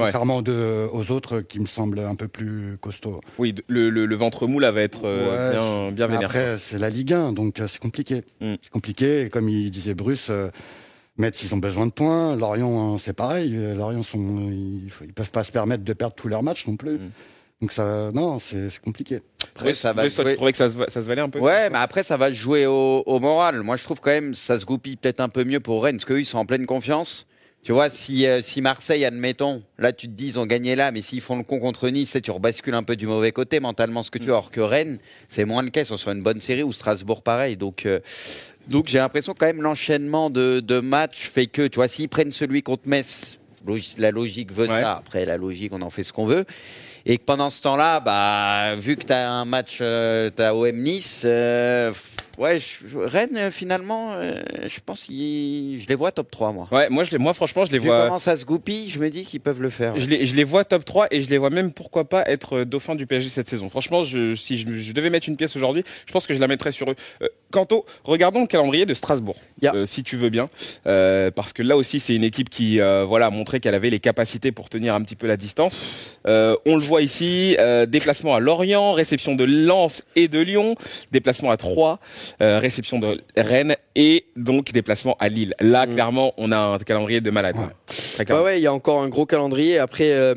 Ouais. 0.00 0.06
Contrairement 0.06 0.42
aux 0.92 1.10
autres 1.10 1.40
qui 1.40 1.60
me 1.60 1.66
semblent 1.66 1.98
un 2.00 2.14
peu 2.14 2.26
plus 2.26 2.78
costauds. 2.80 3.20
Oui, 3.38 3.54
le, 3.68 3.90
le, 3.90 4.16
ventre 4.16 4.46
mou 4.46 4.58
là 4.58 4.70
va 4.70 4.80
être 4.80 5.02
euh, 5.04 5.90
bien, 5.90 5.92
bien 5.92 6.06
vénère. 6.06 6.28
Après, 6.28 6.56
c'est 6.58 6.78
la 6.78 6.88
Ligue 6.88 7.12
1, 7.12 7.32
donc 7.32 7.60
euh, 7.60 7.68
c'est 7.68 7.80
compliqué. 7.80 8.22
Hmm. 8.40 8.54
C'est 8.62 8.70
compliqué. 8.70 9.22
Et 9.22 9.28
comme 9.28 9.48
il 9.48 9.70
disait 9.70 9.94
Bruce, 9.94 10.28
euh, 10.30 10.48
Metz, 11.18 11.42
ils 11.42 11.54
ont 11.54 11.58
besoin 11.58 11.86
de 11.86 11.92
points. 11.92 12.34
Lorient, 12.36 12.94
hein, 12.94 12.98
c'est 12.98 13.12
pareil. 13.12 13.54
Lorient, 13.76 14.02
sont, 14.02 14.48
ils, 14.50 14.90
ils, 15.02 15.12
peuvent 15.12 15.30
pas 15.30 15.44
se 15.44 15.52
permettre 15.52 15.84
de 15.84 15.92
perdre 15.92 16.14
tous 16.14 16.28
leurs 16.28 16.42
matchs 16.42 16.66
non 16.66 16.76
plus. 16.76 16.94
Hmm. 16.94 17.10
Donc 17.60 17.72
ça, 17.72 18.10
non, 18.14 18.38
c'est 18.38 18.68
compliqué. 18.80 19.20
Après, 19.54 19.74
ça 19.74 19.92
va. 19.92 20.08
Jouer... 20.08 20.36
tu 20.36 20.50
que 20.52 20.56
ça 20.56 20.70
se, 20.70 20.76
ça 20.88 21.02
se 21.02 21.06
valait 21.06 21.20
un 21.20 21.28
peu 21.28 21.40
Ouais, 21.40 21.68
mais 21.68 21.78
après 21.78 22.02
ça 22.02 22.16
va 22.16 22.30
jouer 22.30 22.64
au, 22.64 23.02
au 23.04 23.20
moral. 23.20 23.62
Moi, 23.62 23.76
je 23.76 23.84
trouve 23.84 24.00
quand 24.00 24.10
même 24.10 24.32
ça 24.32 24.58
se 24.58 24.64
goupille 24.64 24.96
peut-être 24.96 25.20
un 25.20 25.28
peu 25.28 25.44
mieux 25.44 25.60
pour 25.60 25.84
Rennes, 25.84 25.96
parce 25.96 26.06
qu'eux 26.06 26.20
ils 26.20 26.24
sont 26.24 26.38
en 26.38 26.46
pleine 26.46 26.64
confiance. 26.64 27.26
Tu 27.62 27.72
vois, 27.72 27.90
si, 27.90 28.26
euh, 28.26 28.40
si 28.40 28.62
Marseille, 28.62 29.04
admettons, 29.04 29.62
là 29.78 29.92
tu 29.92 30.06
te 30.06 30.12
dis 30.12 30.28
ils 30.28 30.38
ont 30.38 30.46
gagné 30.46 30.76
là, 30.76 30.92
mais 30.92 31.02
s'ils 31.02 31.20
font 31.20 31.36
le 31.36 31.42
con 31.42 31.60
contre 31.60 31.90
Nice, 31.90 32.16
tu 32.22 32.30
rebascules 32.30 32.74
un 32.74 32.82
peu 32.82 32.96
du 32.96 33.06
mauvais 33.06 33.32
côté 33.32 33.60
mentalement 33.60 34.02
ce 34.02 34.10
que 34.10 34.18
tu 34.18 34.32
as. 34.32 34.36
Or 34.36 34.50
que 34.50 34.60
Rennes, 34.60 34.98
c'est 35.28 35.44
moins 35.44 35.62
le 35.62 35.68
cas, 35.68 35.82
ils 35.82 35.86
sont 35.86 35.98
sur 35.98 36.10
une 36.10 36.22
bonne 36.22 36.40
série, 36.40 36.62
ou 36.62 36.72
Strasbourg 36.72 37.22
pareil. 37.22 37.58
Donc, 37.58 37.84
euh, 37.84 38.00
donc 38.68 38.86
j'ai 38.88 38.98
l'impression 38.98 39.34
quand 39.38 39.46
même 39.46 39.60
l'enchaînement 39.60 40.30
de, 40.30 40.60
de 40.60 40.80
matchs 40.80 41.28
fait 41.28 41.48
que, 41.48 41.66
tu 41.66 41.76
vois, 41.76 41.88
s'ils 41.88 42.08
prennent 42.08 42.32
celui 42.32 42.62
contre 42.62 42.88
Metz, 42.88 43.38
la 43.98 44.10
logique 44.10 44.52
veut 44.52 44.66
ça. 44.66 44.96
Après, 44.96 45.26
la 45.26 45.36
logique, 45.36 45.72
on 45.72 45.82
en 45.82 45.90
fait 45.90 46.02
ce 46.02 46.12
qu'on 46.12 46.26
veut. 46.26 46.44
Et 47.06 47.18
que 47.18 47.24
pendant 47.24 47.50
ce 47.50 47.62
temps-là, 47.62 48.00
bah, 48.00 48.74
vu 48.76 48.96
que 48.96 49.04
tu 49.04 49.12
as 49.12 49.30
un 49.30 49.44
match, 49.44 49.78
euh, 49.80 50.30
tu 50.34 50.42
as 50.42 50.54
OM 50.54 50.76
Nice, 50.76 51.22
euh, 51.24 51.92
Ouais, 52.40 52.58
Rennes, 52.94 53.36
euh, 53.36 53.50
finalement, 53.50 54.14
euh, 54.14 54.40
je 54.66 54.80
pense 54.80 55.02
que 55.02 55.12
je 55.12 55.86
les 55.86 55.94
vois 55.94 56.10
top 56.10 56.30
3, 56.30 56.52
moi. 56.52 56.68
Ouais, 56.72 56.88
moi, 56.88 57.04
je 57.04 57.10
les, 57.10 57.18
moi 57.18 57.34
franchement, 57.34 57.66
je 57.66 57.72
les 57.72 57.78
vois. 57.78 58.06
comment 58.06 58.18
ça 58.18 58.34
se 58.34 58.46
goupille, 58.46 58.88
je 58.88 58.98
me 58.98 59.10
dis 59.10 59.24
qu'ils 59.24 59.40
peuvent 59.40 59.60
le 59.60 59.68
faire. 59.68 59.94
Je 59.98 60.06
les, 60.06 60.24
je 60.24 60.34
les 60.34 60.44
vois 60.44 60.64
top 60.64 60.86
3 60.86 61.08
et 61.10 61.20
je 61.20 61.28
les 61.28 61.36
vois 61.36 61.50
même, 61.50 61.70
pourquoi 61.70 62.08
pas, 62.08 62.26
être 62.26 62.60
euh, 62.60 62.64
dauphin 62.64 62.94
du 62.94 63.06
PSG 63.06 63.28
cette 63.28 63.50
saison. 63.50 63.68
Franchement, 63.68 64.04
je, 64.04 64.34
si 64.34 64.56
je, 64.56 64.92
devais 64.94 65.10
mettre 65.10 65.28
une 65.28 65.36
pièce 65.36 65.54
aujourd'hui, 65.54 65.84
je 66.06 66.12
pense 66.14 66.26
que 66.26 66.32
je 66.32 66.40
la 66.40 66.48
mettrais 66.48 66.72
sur 66.72 66.90
eux. 66.90 66.96
Euh, 67.20 67.28
quant 67.50 67.66
au, 67.72 67.84
regardons 68.04 68.42
le 68.42 68.46
calendrier 68.46 68.86
de 68.86 68.94
Strasbourg, 68.94 69.36
si 69.84 70.02
tu 70.02 70.16
veux 70.16 70.30
bien, 70.30 70.48
parce 70.84 71.52
que 71.52 71.62
là 71.62 71.76
aussi, 71.76 72.00
c'est 72.00 72.14
une 72.14 72.24
équipe 72.24 72.50
qui, 72.50 72.78
voilà, 72.78 73.26
a 73.26 73.30
montré 73.30 73.60
qu'elle 73.60 73.74
avait 73.74 73.90
les 73.90 74.00
capacités 74.00 74.52
pour 74.52 74.68
tenir 74.68 74.94
un 74.94 75.02
petit 75.02 75.16
peu 75.16 75.26
la 75.26 75.36
distance. 75.36 75.82
on 76.24 76.76
le 76.76 76.82
voit 76.82 77.02
ici, 77.02 77.56
déplacement 77.88 78.34
à 78.34 78.40
Lorient, 78.40 78.92
réception 78.92 79.34
de 79.34 79.44
Lens 79.44 80.02
et 80.16 80.28
de 80.28 80.40
Lyon, 80.40 80.76
déplacement 81.12 81.50
à 81.50 81.56
Troyes. 81.56 81.98
Euh, 82.42 82.58
réception 82.58 82.98
de 82.98 83.20
Rennes 83.36 83.76
et 83.94 84.26
donc 84.36 84.72
déplacement 84.72 85.16
à 85.18 85.28
Lille. 85.28 85.54
Là, 85.60 85.86
mm. 85.86 85.92
clairement, 85.92 86.32
on 86.36 86.52
a 86.52 86.58
un 86.58 86.78
calendrier 86.78 87.20
de 87.20 87.30
malade. 87.30 87.56
Ouais. 87.56 88.32
ouais, 88.32 88.58
il 88.58 88.62
y 88.62 88.66
a 88.66 88.72
encore 88.72 89.02
un 89.02 89.08
gros 89.08 89.26
calendrier. 89.26 89.78
Après, 89.78 90.12
euh, 90.12 90.34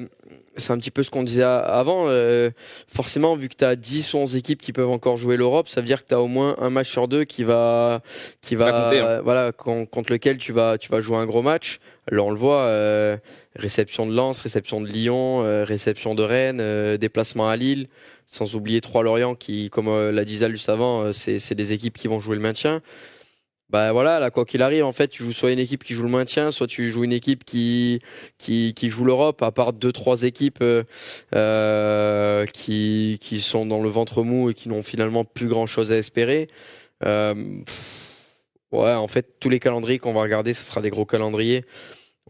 c'est 0.55 0.72
un 0.72 0.77
petit 0.77 0.91
peu 0.91 1.03
ce 1.03 1.10
qu'on 1.10 1.24
disait 1.24 1.43
avant. 1.43 2.05
Euh, 2.07 2.50
forcément, 2.88 3.36
vu 3.36 3.50
que 3.50 3.55
tu 3.55 3.63
as 3.65 3.75
10 3.75 4.13
ou 4.13 4.17
11 4.17 4.36
équipes 4.36 4.62
qui 4.62 4.74
peuvent 4.74 4.89
encore 4.89 5.17
jouer 5.17 5.38
l'Europe, 5.38 5.67
ça 5.67 5.81
veut 5.81 5.88
dire 5.88 6.03
que 6.03 6.07
tu 6.07 6.13
as 6.13 6.22
au 6.22 6.27
moins 6.27 6.55
un 6.60 6.69
match 6.69 6.89
sur 6.89 7.07
deux 7.07 7.24
qui 7.24 7.43
va, 7.43 8.01
qui 8.41 8.55
va, 8.55 8.72
compter, 8.72 9.00
hein. 9.00 9.22
voilà, 9.24 9.51
con- 9.51 9.86
contre 9.86 10.12
lequel 10.13 10.38
tu 10.38 10.51
vas, 10.53 10.77
tu 10.77 10.89
vas 10.89 11.01
jouer 11.01 11.17
un 11.17 11.25
gros 11.25 11.41
match. 11.41 11.79
Là, 12.12 12.22
on 12.22 12.31
le 12.31 12.38
voit, 12.38 12.62
euh, 12.63 13.17
réception 13.55 14.05
de 14.05 14.13
Lens, 14.13 14.39
réception 14.39 14.81
de 14.81 14.88
Lyon, 14.88 15.43
euh, 15.43 15.63
réception 15.63 16.15
de 16.15 16.24
Rennes, 16.24 16.60
euh, 16.62 16.98
déplacement 16.98 17.50
à 17.50 17.55
Lille, 17.55 17.88
sans 18.27 18.55
oublier 18.55 18.81
trois 18.81 19.03
Lorient 19.03 19.36
qui, 19.36 19.69
comme 19.69 19.88
euh, 19.88 20.12
l'a 20.12 20.25
dit 20.25 20.38
Zal 20.38 20.51
juste 20.51 20.69
avant, 20.69 21.03
euh, 21.03 21.12
c'est 21.13 21.39
c'est 21.39 21.55
des 21.55 21.72
équipes 21.72 21.98
qui 21.98 22.07
vont 22.07 22.19
jouer 22.19 22.36
le 22.36 22.41
maintien. 22.41 22.81
Bah 23.73 23.91
voilà, 23.91 24.19
là 24.19 24.29
quoi 24.29 24.45
qu'il 24.45 24.61
arrive, 24.61 24.85
en 24.85 24.91
fait, 24.91 25.07
tu 25.07 25.23
joues 25.23 25.31
soit 25.31 25.51
une 25.51 25.57
équipe 25.57 25.83
qui 25.83 25.95
joue 25.95 26.03
le 26.03 26.09
maintien, 26.09 26.51
soit 26.51 26.67
tu 26.67 26.91
joues 26.91 27.03
une 27.05 27.11
équipe 27.11 27.43
qui 27.43 28.01
qui, 28.37 28.75
joue 28.89 29.03
l'Europe. 29.03 29.41
À 29.41 29.51
part 29.51 29.73
deux 29.73 29.91
trois 29.91 30.21
équipes 30.21 30.59
euh, 30.61 30.83
euh, 31.35 32.45
qui 32.45 33.17
qui 33.19 33.41
sont 33.41 33.65
dans 33.65 33.81
le 33.81 33.89
ventre 33.89 34.21
mou 34.21 34.51
et 34.51 34.53
qui 34.53 34.69
n'ont 34.69 34.83
finalement 34.83 35.25
plus 35.25 35.47
grand 35.47 35.65
chose 35.65 35.91
à 35.91 35.97
espérer. 35.97 36.49
Euh, 37.03 37.33
ouais, 38.71 38.93
en 38.93 39.07
fait, 39.07 39.39
tous 39.39 39.49
les 39.49 39.59
calendriers 39.59 39.97
qu'on 39.97 40.13
va 40.13 40.21
regarder, 40.21 40.53
ce 40.53 40.63
sera 40.63 40.79
des 40.81 40.91
gros 40.91 41.05
calendriers. 41.05 41.65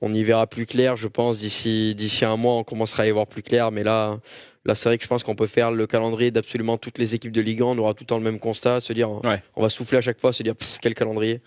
On 0.05 0.13
y 0.13 0.22
verra 0.24 0.48
plus 0.48 0.65
clair, 0.65 0.98
je 0.98 1.07
pense. 1.07 1.39
D'ici 1.39 1.95
d'ici 1.95 2.25
un 2.25 2.36
mois, 2.36 2.55
on 2.55 2.63
commencera 2.65 3.03
à 3.03 3.05
y 3.07 3.12
voir 3.12 3.25
plus 3.25 3.41
clair. 3.41 3.72
Mais 3.72 3.83
là, 3.83 4.19
là, 4.65 4.75
c'est 4.75 4.89
vrai 4.89 4.98
que 4.98 5.03
je 5.05 5.07
pense 5.07 5.24
qu'on 5.24 5.36
peut 5.36 5.48
faire 5.48 5.72
le 5.72 5.88
calendrier 5.88 6.29
d'absolument 6.29 6.77
toutes 6.77 6.98
les 6.98 7.15
équipes 7.15 7.31
de 7.31 7.39
Ligue 7.39 7.62
1. 7.62 7.65
On 7.65 7.77
aura 7.77 7.93
tout 7.93 8.03
le 8.03 8.07
temps 8.07 8.17
le 8.17 8.24
même 8.24 8.38
constat, 8.39 8.81
se 8.81 8.91
dire, 8.91 9.10
Ouais. 9.24 9.41
on 9.55 9.62
va 9.62 9.69
souffler 9.69 10.00
à 10.00 10.01
chaque 10.01 10.19
fois, 10.19 10.33
se 10.33 10.43
dire 10.43 10.57
pff, 10.57 10.79
quel 10.81 10.93
calendrier. 10.93 11.39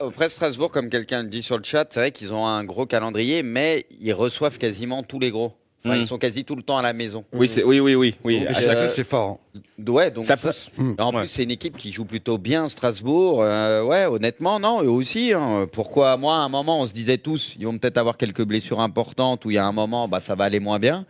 Après 0.00 0.28
Strasbourg, 0.28 0.72
comme 0.72 0.90
quelqu'un 0.90 1.22
le 1.22 1.28
dit 1.28 1.42
sur 1.42 1.56
le 1.56 1.62
chat, 1.64 1.86
c'est 1.90 2.00
vrai 2.00 2.10
qu'ils 2.12 2.34
ont 2.34 2.46
un 2.46 2.64
gros 2.64 2.84
calendrier, 2.84 3.42
mais 3.44 3.86
ils 4.00 4.12
reçoivent 4.12 4.58
quasiment 4.58 5.02
tous 5.04 5.20
les 5.20 5.30
gros. 5.30 5.52
Enfin. 5.84 5.94
Ils 5.96 6.06
sont 6.06 6.18
quasi 6.18 6.44
tout 6.44 6.56
le 6.56 6.62
temps 6.62 6.76
à 6.76 6.82
la 6.82 6.92
maison. 6.92 7.24
Oui, 7.32 7.46
c'est, 7.48 7.62
oui, 7.62 7.78
oui, 7.78 7.94
oui, 7.94 8.14
oui. 8.24 8.36
Et 8.42 8.48
À 8.48 8.88
c'est 8.88 9.04
fort. 9.04 9.38
hein. 9.56 9.60
Ouais, 9.88 10.10
donc 10.10 10.24
ça 10.24 10.36
ça- 10.36 10.48
pousse. 10.48 10.70
En 10.98 11.12
Ouais. 11.14 11.20
plus, 11.20 11.28
c'est 11.28 11.44
une 11.44 11.52
équipe 11.52 11.76
qui 11.76 11.92
joue 11.92 12.04
plutôt 12.04 12.36
bien 12.36 12.68
Strasbourg. 12.68 13.42
Euh, 13.42 13.84
ouais, 13.84 14.04
honnêtement, 14.06 14.58
non, 14.58 14.82
eux 14.82 14.88
aussi. 14.90 15.32
hein. 15.32 15.66
Pourquoi 15.72 16.16
moi, 16.16 16.34
à 16.34 16.40
un 16.40 16.48
moment, 16.48 16.80
on 16.80 16.86
se 16.86 16.92
disait 16.92 17.18
tous, 17.18 17.54
ils 17.60 17.64
vont 17.66 17.78
peut-être 17.78 17.96
avoir 17.96 18.16
quelques 18.16 18.42
blessures 18.44 18.80
importantes, 18.80 19.44
où 19.44 19.50
il 19.52 19.54
y 19.54 19.58
a 19.58 19.66
un 19.66 19.72
moment, 19.72 20.08
bah, 20.08 20.18
ça 20.20 20.34
va 20.34 20.44
aller 20.44 20.58
moins 20.60 20.80
bien. 20.80 21.06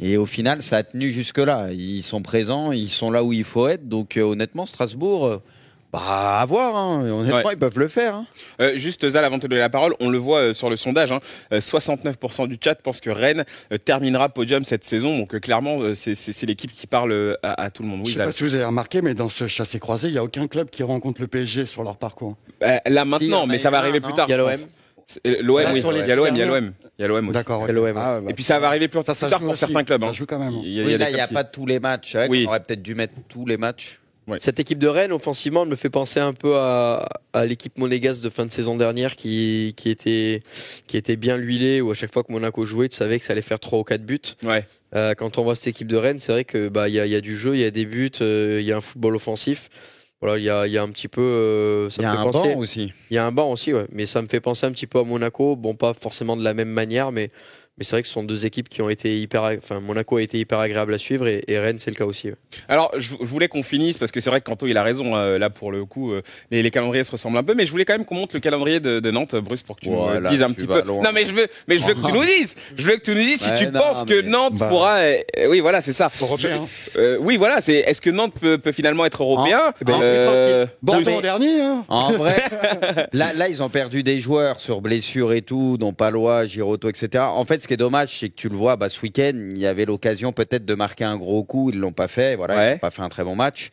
Et 0.00 0.16
au 0.16 0.26
final, 0.26 0.62
ça 0.62 0.78
a 0.78 0.82
tenu 0.82 1.10
jusque-là. 1.10 1.68
Ils 1.72 2.02
sont 2.02 2.22
présents, 2.22 2.72
ils 2.72 2.90
sont 2.90 3.12
là 3.12 3.22
où 3.22 3.32
il 3.32 3.44
faut 3.44 3.68
être. 3.68 3.88
Donc, 3.88 4.16
euh, 4.16 4.22
honnêtement, 4.22 4.66
Strasbourg, 4.66 5.26
euh, 5.26 5.36
bah, 5.92 6.40
à 6.40 6.44
voir. 6.46 6.74
hein. 6.76 7.02
Honnêtement, 7.10 7.36
Ouais. 7.48 7.52
ils 7.52 7.58
peuvent 7.58 7.78
le 7.78 7.88
faire. 7.88 8.14
hein. 8.14 8.26
Euh, 8.60 8.76
juste 8.76 9.08
Zal, 9.10 9.24
avant 9.24 9.36
de 9.36 9.42
te 9.42 9.46
donner 9.46 9.60
la 9.60 9.68
parole, 9.70 9.94
on 10.00 10.08
le 10.08 10.18
voit 10.18 10.38
euh, 10.38 10.52
sur 10.52 10.70
le 10.70 10.76
sondage, 10.76 11.12
hein, 11.12 11.20
euh, 11.52 11.60
69% 11.60 12.48
du 12.48 12.56
chat 12.62 12.74
pense 12.76 13.00
que 13.00 13.10
Rennes 13.10 13.44
euh, 13.72 13.78
terminera 13.78 14.28
podium 14.28 14.64
cette 14.64 14.84
saison. 14.84 15.18
Donc 15.18 15.34
euh, 15.34 15.38
clairement, 15.40 15.80
euh, 15.80 15.94
c'est, 15.94 16.14
c'est, 16.14 16.32
c'est 16.32 16.46
l'équipe 16.46 16.72
qui 16.72 16.86
parle 16.86 17.12
euh, 17.12 17.34
à, 17.42 17.62
à 17.64 17.70
tout 17.70 17.82
le 17.82 17.88
monde. 17.88 18.00
Je 18.00 18.04
Oui, 18.04 18.12
sais 18.12 18.18
Zal. 18.18 18.26
pas 18.26 18.32
si 18.32 18.42
vous 18.44 18.54
avez 18.54 18.64
remarqué, 18.64 19.02
mais 19.02 19.14
dans 19.14 19.28
ce 19.28 19.46
chassé-croisé, 19.48 20.08
il 20.08 20.12
n'y 20.12 20.18
a 20.18 20.24
aucun 20.24 20.46
club 20.46 20.70
qui 20.70 20.82
rencontre 20.82 21.20
le 21.20 21.26
PSG 21.26 21.66
sur 21.66 21.82
leur 21.82 21.96
parcours. 21.98 22.36
Euh, 22.62 22.78
là 22.86 23.04
maintenant, 23.04 23.42
on 23.42 23.46
mais 23.46 23.58
ça 23.58 23.70
va 23.70 23.78
arriver 23.78 24.00
plus 24.00 24.14
tard. 24.14 24.26
Il 24.28 24.32
y 24.32 24.34
a 24.34 24.38
je 24.38 24.42
l'OM. 24.42 24.68
euh, 25.26 25.36
L'OM, 25.42 25.72
oui. 25.74 25.82
Il 26.00 26.06
y 26.08 26.12
a 26.12 26.16
l'OM, 26.16 26.28
il 26.34 26.38
y 26.38 26.42
a 26.42 26.46
l'OM. 26.46 26.72
Il 26.98 27.02
y 27.02 27.04
a 27.04 27.08
l'OM 27.08 27.26
aussi. 27.28 27.34
D'accord. 27.34 27.66
Ah, 27.96 28.20
Et 28.28 28.34
puis 28.34 28.44
ça 28.44 28.58
va 28.60 28.68
arriver 28.68 28.88
plus, 28.88 29.00
Ça, 29.00 29.12
plus 29.12 29.14
ça 29.20 29.28
tard 29.30 29.40
pour 29.40 29.50
aussi. 29.50 29.58
certains 29.60 29.84
clubs. 29.84 30.02
Ça 30.02 30.08
hein. 30.08 30.12
joue 30.12 30.26
quand 30.26 30.38
même. 30.38 30.52
Il 30.62 30.72
y 30.72 30.80
a, 30.80 30.84
Oui, 30.84 30.92
il 30.94 31.00
y 31.00 31.04
a 31.04 31.10
n'y 31.10 31.20
a 31.20 31.26
pas 31.28 31.44
tous 31.44 31.66
les 31.66 31.80
matchs. 31.80 32.16
Oui. 32.28 32.44
qu'on 32.44 32.50
aurait 32.50 32.60
peut-être 32.60 32.82
dû 32.82 32.94
mettre 32.94 33.14
tous 33.28 33.44
les 33.46 33.56
matchs. 33.56 33.98
Cette 34.38 34.60
équipe 34.60 34.78
de 34.78 34.86
Rennes, 34.86 35.12
offensivement, 35.12 35.64
elle 35.64 35.68
me 35.68 35.76
fait 35.76 35.90
penser 35.90 36.20
un 36.20 36.32
peu 36.32 36.56
à, 36.56 37.08
à 37.32 37.44
l'équipe 37.44 37.76
monégasque 37.76 38.22
de 38.22 38.30
fin 38.30 38.46
de 38.46 38.52
saison 38.52 38.76
dernière 38.76 39.16
qui, 39.16 39.74
qui, 39.76 39.90
était, 39.90 40.42
qui 40.86 40.96
était 40.96 41.16
bien 41.16 41.36
huilée, 41.36 41.80
où 41.80 41.90
à 41.90 41.94
chaque 41.94 42.12
fois 42.12 42.22
que 42.22 42.30
Monaco 42.32 42.64
jouait, 42.64 42.88
tu 42.88 42.96
savais 42.96 43.18
que 43.18 43.24
ça 43.24 43.32
allait 43.32 43.42
faire 43.42 43.58
3 43.60 43.80
ou 43.80 43.84
4 43.84 44.02
buts. 44.04 44.20
Ouais. 44.44 44.64
Euh, 44.94 45.14
quand 45.14 45.38
on 45.38 45.42
voit 45.42 45.54
cette 45.56 45.68
équipe 45.68 45.88
de 45.88 45.96
Rennes, 45.96 46.20
c'est 46.20 46.32
vrai 46.32 46.44
que 46.44 46.68
bah 46.68 46.88
y 46.88 47.00
a, 47.00 47.06
il 47.06 47.12
y 47.12 47.16
a 47.16 47.20
du 47.20 47.36
jeu, 47.36 47.54
il 47.56 47.60
y 47.60 47.64
a 47.64 47.70
des 47.70 47.84
buts, 47.86 48.10
euh, 48.20 48.58
il 48.60 48.66
y 48.66 48.72
a 48.72 48.76
un 48.76 48.80
football 48.80 49.16
offensif. 49.16 49.70
Voilà, 50.20 50.38
il 50.38 50.44
y 50.44 50.50
a, 50.50 50.68
il 50.68 50.72
y 50.72 50.78
a 50.78 50.82
un 50.84 50.90
petit 50.90 51.08
peu. 51.08 51.20
euh, 51.20 51.90
ça 51.90 52.00
y 52.00 52.04
a 52.04 52.10
me 52.12 52.14
fait 52.14 52.20
un 52.20 52.24
penser. 52.30 52.54
banc 52.54 52.58
aussi. 52.60 52.92
Il 53.10 53.14
y 53.14 53.18
a 53.18 53.26
un 53.26 53.32
banc 53.32 53.50
aussi, 53.50 53.72
ouais. 53.72 53.86
Mais 53.90 54.06
ça 54.06 54.22
me 54.22 54.28
fait 54.28 54.38
penser 54.40 54.66
un 54.66 54.70
petit 54.70 54.86
peu 54.86 55.00
à 55.00 55.02
Monaco. 55.02 55.56
Bon, 55.56 55.74
pas 55.74 55.94
forcément 55.94 56.36
de 56.36 56.44
la 56.44 56.54
même 56.54 56.68
manière, 56.68 57.10
mais 57.10 57.30
mais 57.78 57.84
c'est 57.84 57.92
vrai 57.92 58.02
que 58.02 58.08
ce 58.08 58.12
sont 58.14 58.22
deux 58.22 58.44
équipes 58.44 58.68
qui 58.68 58.82
ont 58.82 58.90
été 58.90 59.18
hyper. 59.20 59.42
Enfin, 59.44 59.80
Monaco 59.80 60.16
a 60.18 60.22
été 60.22 60.38
hyper 60.38 60.58
agréable 60.58 60.92
à 60.92 60.98
suivre 60.98 61.26
et, 61.26 61.42
et 61.48 61.58
Rennes 61.58 61.78
c'est 61.78 61.90
le 61.90 61.96
cas 61.96 62.04
aussi. 62.04 62.28
ouais. 62.28 62.34
Alors, 62.68 62.90
je, 62.98 63.14
je 63.20 63.26
voulais 63.26 63.48
qu'on 63.48 63.62
finisse 63.62 63.96
parce 63.98 64.12
que 64.12 64.20
c'est 64.20 64.28
vrai 64.30 64.40
que 64.40 64.46
Kanto 64.46 64.66
il 64.66 64.76
a 64.76 64.82
raison 64.82 65.16
euh, 65.16 65.38
là 65.38 65.48
pour 65.50 65.72
le 65.72 65.84
coup. 65.84 66.12
euh, 66.12 66.22
les, 66.50 66.62
les 66.62 66.70
calendriers 66.70 67.04
se 67.04 67.10
ressemblent 67.10 67.38
un 67.38 67.42
peu, 67.42 67.54
mais 67.54 67.64
je 67.66 67.70
voulais 67.70 67.84
quand 67.84 67.94
même 67.94 68.04
qu'on 68.04 68.14
monte 68.16 68.34
le 68.34 68.40
calendrier 68.40 68.78
de, 68.80 69.00
de 69.00 69.10
Nantes, 69.10 69.34
Bruce, 69.36 69.62
pour 69.62 69.76
que 69.76 69.80
tu 69.82 69.90
nous 69.90 70.28
dises 70.28 70.42
un 70.42 70.50
petit 70.50 70.66
peu. 70.66 70.82
loin. 70.82 71.02
Non, 71.02 71.10
mais 71.14 71.24
je 71.24 71.32
veux, 71.34 71.46
mais 71.66 71.78
je 71.78 71.84
veux 71.84 71.94
que 71.94 72.06
tu 72.06 72.12
nous 72.12 72.24
dises. 72.24 72.54
Je 72.76 72.86
veux 72.86 72.96
que 72.96 73.02
tu 73.02 73.12
nous 73.14 73.22
dises 73.22 73.40
si 73.40 73.50
Ouais, 73.50 73.56
tu 73.58 73.66
non, 73.66 73.80
penses 73.80 74.04
que 74.04 74.20
Nantes 74.20 74.54
Bah. 74.58 74.68
pourra. 74.68 74.96
euh, 74.98 75.16
euh, 75.38 75.46
oui, 75.48 75.60
voilà, 75.60 75.80
c'est 75.80 75.92
ça. 75.94 76.10
Européen. 76.20 76.66
Euh, 76.96 77.16
oui, 77.20 77.36
voilà, 77.38 77.60
c'est. 77.62 77.76
Est-ce 77.76 78.00
que 78.02 78.10
Nantes 78.10 78.34
peut, 78.38 78.58
peut 78.58 78.72
finalement 78.72 79.04
être 79.06 79.22
européen 79.22 79.72
Eh 79.80 79.84
ben, 79.84 79.98
Euh, 80.02 80.66
Bordeaux 80.82 81.02
mais- 81.06 81.22
dernier, 81.22 81.60
hein 81.62 81.84
En 81.88 82.12
vrai, 82.12 82.42
là, 83.12 83.32
là, 83.32 83.48
ils 83.48 83.62
ont 83.62 83.68
perdu 83.70 84.02
des 84.02 84.18
joueurs 84.18 84.60
sur 84.60 84.80
blessure 84.82 85.32
et 85.32 85.42
tout, 85.42 85.76
dont 85.78 85.92
Palois, 85.94 86.44
Giroto, 86.46 86.88
etc. 86.90 87.24
En 87.28 87.44
fait, 87.44 87.61
ce 87.62 87.68
qui 87.68 87.74
est 87.74 87.78
dommage, 87.78 88.18
c'est 88.18 88.28
que 88.28 88.34
tu 88.34 88.48
le 88.48 88.56
vois, 88.56 88.76
bah, 88.76 88.88
ce 88.88 89.00
week-end, 89.00 89.32
il 89.52 89.58
y 89.58 89.66
avait 89.66 89.84
l'occasion 89.84 90.32
peut-être 90.32 90.64
de 90.64 90.74
marquer 90.74 91.04
un 91.04 91.16
gros 91.16 91.44
coup, 91.44 91.70
ils 91.70 91.78
l'ont 91.78 91.92
pas 91.92 92.08
fait, 92.08 92.34
voilà, 92.36 92.56
Ouais. 92.56 92.68
ils 92.68 92.72
n'ont 92.72 92.78
pas 92.78 92.90
fait 92.90 93.02
un 93.02 93.08
très 93.08 93.24
bon 93.24 93.36
match. 93.36 93.70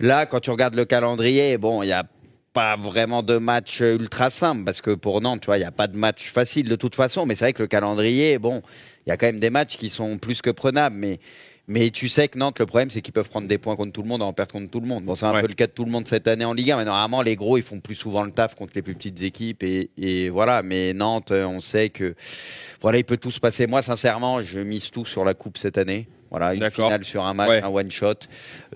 Là, 0.00 0.26
quand 0.26 0.40
tu 0.40 0.50
regardes 0.50 0.74
le 0.74 0.84
calendrier, 0.84 1.56
bon, 1.56 1.82
il 1.82 1.88
y 1.88 1.92
a 1.92 2.04
pas 2.52 2.76
vraiment 2.76 3.22
de 3.22 3.38
match 3.38 3.80
ultra 3.80 4.30
simple, 4.30 4.64
parce 4.64 4.80
que 4.80 4.90
pour 4.90 5.20
Nantes, 5.20 5.40
tu 5.42 5.46
vois, 5.46 5.56
il 5.56 5.60
n'y 5.60 5.66
a 5.66 5.70
pas 5.70 5.86
de 5.86 5.96
match 5.96 6.30
facile 6.30 6.68
de 6.68 6.76
toute 6.76 6.94
façon, 6.96 7.26
mais 7.26 7.34
c'est 7.36 7.44
vrai 7.44 7.52
que 7.52 7.62
le 7.62 7.68
calendrier, 7.68 8.38
bon, 8.38 8.62
il 9.06 9.10
y 9.10 9.12
a 9.12 9.16
quand 9.16 9.26
même 9.26 9.38
des 9.40 9.50
matchs 9.50 9.76
qui 9.76 9.88
sont 9.90 10.18
plus 10.18 10.42
que 10.42 10.50
prenables, 10.50 10.96
mais 10.96 11.20
mais 11.68 11.90
tu 11.90 12.08
sais 12.08 12.26
que 12.28 12.38
Nantes, 12.38 12.58
le 12.58 12.66
problème, 12.66 12.88
c'est 12.90 13.02
qu'ils 13.02 13.12
peuvent 13.12 13.28
prendre 13.28 13.46
des 13.46 13.58
points 13.58 13.76
contre 13.76 13.92
tout 13.92 14.02
le 14.02 14.08
monde 14.08 14.22
et 14.22 14.24
en 14.24 14.32
perdre 14.32 14.52
contre 14.52 14.70
tout 14.70 14.80
le 14.80 14.86
monde. 14.86 15.04
Bon, 15.04 15.14
c'est 15.14 15.26
un 15.26 15.34
Ouais. 15.34 15.42
peu 15.42 15.46
le 15.48 15.54
cas 15.54 15.66
de 15.66 15.72
tout 15.72 15.84
le 15.84 15.90
monde 15.90 16.08
cette 16.08 16.26
année 16.26 16.44
en 16.44 16.54
Ligue 16.54 16.70
1, 16.72 16.78
mais 16.78 16.84
normalement, 16.86 17.22
les 17.22 17.36
gros, 17.36 17.56
ils 17.58 17.62
font 17.62 17.78
plus 17.80 17.94
souvent 17.94 18.24
le 18.24 18.30
taf 18.32 18.54
contre 18.54 18.72
les 18.74 18.82
plus 18.82 18.94
petites 18.94 19.22
équipes 19.22 19.62
et, 19.62 19.90
et 19.98 20.28
voilà. 20.30 20.62
Mais 20.62 20.94
Nantes, 20.94 21.30
euh, 21.30 21.44
on 21.44 21.60
sait 21.60 21.90
que 21.90 22.14
voilà, 22.80 22.98
il 22.98 23.04
peut 23.04 23.18
tout 23.18 23.30
se 23.30 23.38
passer. 23.40 23.66
Moi, 23.66 23.82
sincèrement, 23.82 24.40
je 24.42 24.60
mise 24.60 24.90
tout 24.90 25.04
sur 25.04 25.24
la 25.24 25.34
coupe 25.34 25.58
cette 25.58 25.78
année. 25.78 26.08
Voilà, 26.30 26.52
une 26.52 26.70
finale 26.70 27.04
sur 27.04 27.24
un 27.24 27.32
match, 27.32 27.48
Ouais. 27.48 27.62
un 27.62 27.68
one 27.68 27.90
shot. 27.90 28.12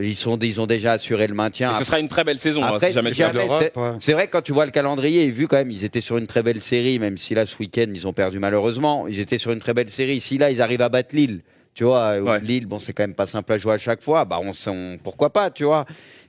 Ils 0.00 0.16
sont, 0.16 0.38
ils 0.38 0.58
ont 0.58 0.66
déjà 0.66 0.92
assuré 0.92 1.26
le 1.26 1.34
maintien. 1.34 1.72
ce 1.74 1.84
sera 1.84 1.98
une 2.00 2.08
très 2.08 2.24
belle 2.24 2.38
saison, 2.38 2.62
hein, 2.64 2.72
Après, 2.76 2.88
si 2.88 2.92
jamais 2.94 3.12
jamais- 3.12 3.46
c'est- 3.60 3.76
ouais. 3.78 4.14
vrai 4.14 4.26
que 4.26 4.32
quand 4.32 4.40
tu 4.40 4.52
vois 4.52 4.64
le 4.64 4.70
calendrier, 4.70 5.24
et 5.24 5.30
vu 5.30 5.48
quand 5.48 5.56
même, 5.58 5.70
ils 5.70 5.84
étaient 5.84 6.00
sur 6.00 6.16
une 6.16 6.26
très 6.26 6.42
belle 6.42 6.62
série, 6.62 6.98
même 6.98 7.18
si 7.18 7.34
là, 7.34 7.44
ce 7.44 7.54
week-end, 7.58 7.86
ils 7.94 8.08
ont 8.08 8.14
perdu 8.14 8.38
malheureusement. 8.38 9.06
Ils 9.06 9.20
étaient 9.20 9.36
sur 9.36 9.52
une 9.52 9.58
très 9.60 9.74
belle 9.74 9.90
série. 9.90 10.18
Si 10.20 10.38
là, 10.38 10.50
ils 10.50 10.62
arrivent 10.62 10.80
à 10.80 10.88
battre 10.88 11.14
Lille, 11.14 11.40
tu 11.74 11.84
vois, 11.84 12.18
Ouais. 12.20 12.40
Lille, 12.40 12.66
bon, 12.66 12.78
c'est 12.78 12.92
quand 12.92 13.02
même 13.04 13.14
pas 13.14 13.26
simple 13.26 13.52
à 13.52 13.58
jouer 13.58 13.74
à 13.74 13.78
chaque 13.78 14.02
fois. 14.02 14.24
Bah, 14.24 14.38
on, 14.42 14.52
sait- 14.52 14.70
on- 14.70 14.98
pourquoi 15.02 15.30
pas, 15.32 15.50
tu 15.50 15.64
vois. 15.64 15.84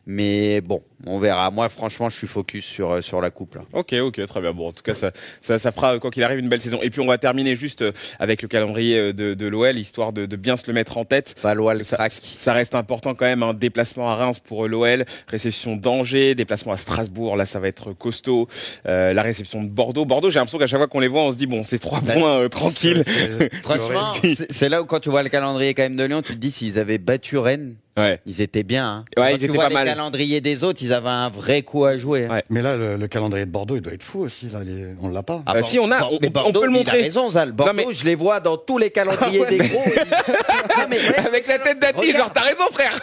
Mais 0.06 0.62
bon, 0.62 0.82
on 1.06 1.20
verra. 1.20 1.52
Moi, 1.52 1.70
franchement, 1.70 2.10
je 2.10 2.18
suis 2.18 2.28
focus 2.28 2.66
sur, 2.66 2.92
euh, 2.92 3.02
sur 3.02 3.22
la 3.22 3.30
coupe, 3.32 3.56
là. 3.56 3.62
Ok, 3.74 3.94
ok, 3.94 4.26
très 4.26 4.42
bien. 4.42 4.54
Bon, 4.54 4.68
en 4.70 4.72
tout 4.72 4.84
cas, 4.84 4.94
ça, 4.94 5.12
ça, 5.42 5.60
ça 5.60 5.72
fera, 5.72 6.00
quoi 6.00 6.12
qu'il 6.12 6.24
arrive, 6.24 6.40
une 6.40 6.50
belle 6.50 6.62
saison. 6.62 6.80
Et 6.82 6.90
puis, 6.90 7.02
on 7.02 7.08
va 7.08 7.18
terminer 7.18 7.56
juste 7.56 7.82
euh, 7.82 7.92
avec 8.20 8.42
le 8.42 8.48
calendrier 8.48 8.98
euh, 8.98 9.14
de, 9.14 9.34
de 9.34 9.48
l'OL, 9.48 9.78
histoire 9.78 10.14
de, 10.14 10.26
de 10.26 10.36
bien 10.36 10.58
se 10.58 10.64
le 10.68 10.74
mettre 10.74 10.98
en 10.98 11.06
tête. 11.06 11.36
Valois 11.44 11.74
le 11.74 11.84
Ça, 11.84 12.08
ça 12.10 12.54
reste 12.54 12.76
important 12.76 13.14
quand 13.16 13.26
même, 13.26 13.44
un 13.44 13.54
déplacement 13.54 14.10
à 14.12 14.16
Reims 14.16 14.40
pour 14.40 14.68
l'OL, 14.68 15.06
réception 15.28 15.76
d'Angers, 15.76 16.36
déplacement 16.36 16.74
à 16.74 16.78
Strasbourg, 16.78 17.36
là 17.36 17.46
ça 17.46 17.60
va 17.60 17.68
être 17.68 17.94
costaud, 17.94 18.48
Euh, 18.86 19.14
la 19.14 19.22
réception 19.24 19.64
de 19.64 19.70
Bordeaux. 19.70 20.06
Bordeaux, 20.06 20.30
j'ai 20.30 20.40
l'impression 20.40 20.58
qu'à 20.60 20.68
chaque 20.68 20.80
fois 20.80 20.88
qu'on 20.88 21.00
les 21.00 21.08
voit, 21.08 21.24
on 21.24 21.32
se 21.32 21.38
dit 21.38 21.48
bon, 21.48 21.64
c'est 21.64 21.80
trois 21.80 22.00
Ouais. 22.02 22.14
points 22.14 22.38
euh, 22.40 22.50
tranquilles. 22.50 23.04
C'est- 24.50 24.70
là 24.70 24.82
où 24.82 24.86
quand 24.86 25.00
tu 25.00 25.10
vois 25.10 25.24
le 25.24 25.30
calendrier 25.30 25.74
quand 25.74 25.84
même 25.84 25.96
de 25.96 26.04
Lyon, 26.04 26.22
tu 26.22 26.34
te 26.34 26.38
dis 26.40 26.52
s'ils 26.52 26.80
avaient 26.80 26.98
battu 26.98 27.38
Rennes, 27.38 27.76
Ouais. 27.98 28.20
ils 28.26 28.42
étaient 28.42 28.64
bien. 28.64 28.88
Hein. 28.88 29.06
Ouais, 29.18 29.24
quand 29.24 29.28
ils 29.36 29.40
tu 29.40 29.46
étaient 29.46 29.54
vois 29.54 29.64
pas 29.66 29.70
les 29.70 29.76
mal. 29.76 29.86
calendriers 29.88 30.42
des 30.42 30.64
autres, 30.64 30.82
ils 30.82 30.93
avaient 30.94 31.10
un 31.10 31.30
vrai 31.30 31.62
coup 31.64 31.86
à 31.86 31.98
jouer. 31.98 32.26
hein. 32.30 32.36
Ouais. 32.36 32.44
Mais 32.50 32.62
là, 32.62 32.76
le, 32.78 32.96
le 32.98 33.08
calendrier 33.08 33.46
de 33.46 33.52
Bordeaux, 33.52 33.76
il 33.76 33.82
doit 33.82 33.94
être 33.94 34.04
fou 34.04 34.20
aussi. 34.22 34.48
Là, 34.50 34.60
les- 34.64 34.88
on 35.02 35.10
l'a 35.10 35.24
pas. 35.24 35.42
Ah, 35.46 35.60
Bor- 35.60 35.68
si, 35.70 35.80
on 35.80 35.90
a- 35.92 36.00
Bor- 36.00 36.14
on- 36.14 36.18
mais 36.22 36.28
on 36.28 36.32
peut 36.32 36.40
Bordeaux, 36.40 36.64
le 36.64 36.70
il 36.72 36.76
a 36.76 36.78
montrer. 36.78 37.02
raison, 37.02 37.30
Zal. 37.30 37.52
Bordeaux, 37.52 37.74
mais- 37.74 37.86
je 37.92 38.06
les 38.06 38.16
vois 38.16 38.40
dans 38.40 38.58
tous 38.58 38.78
les 38.78 38.90
calendriers 38.92 39.46
des 39.48 39.58
gros. 39.58 39.82
Ils- 39.86 39.94
Non, 40.78 40.86
mais 40.90 40.98
ouais, 40.98 41.18
Avec 41.28 41.48
la 41.48 41.60
tête 41.60 41.80
d'Ati, 41.80 42.00
Regarde. 42.00 42.18
genre 42.18 42.34
t'as 42.34 42.42
raison 42.42 42.64
frère. 42.72 43.00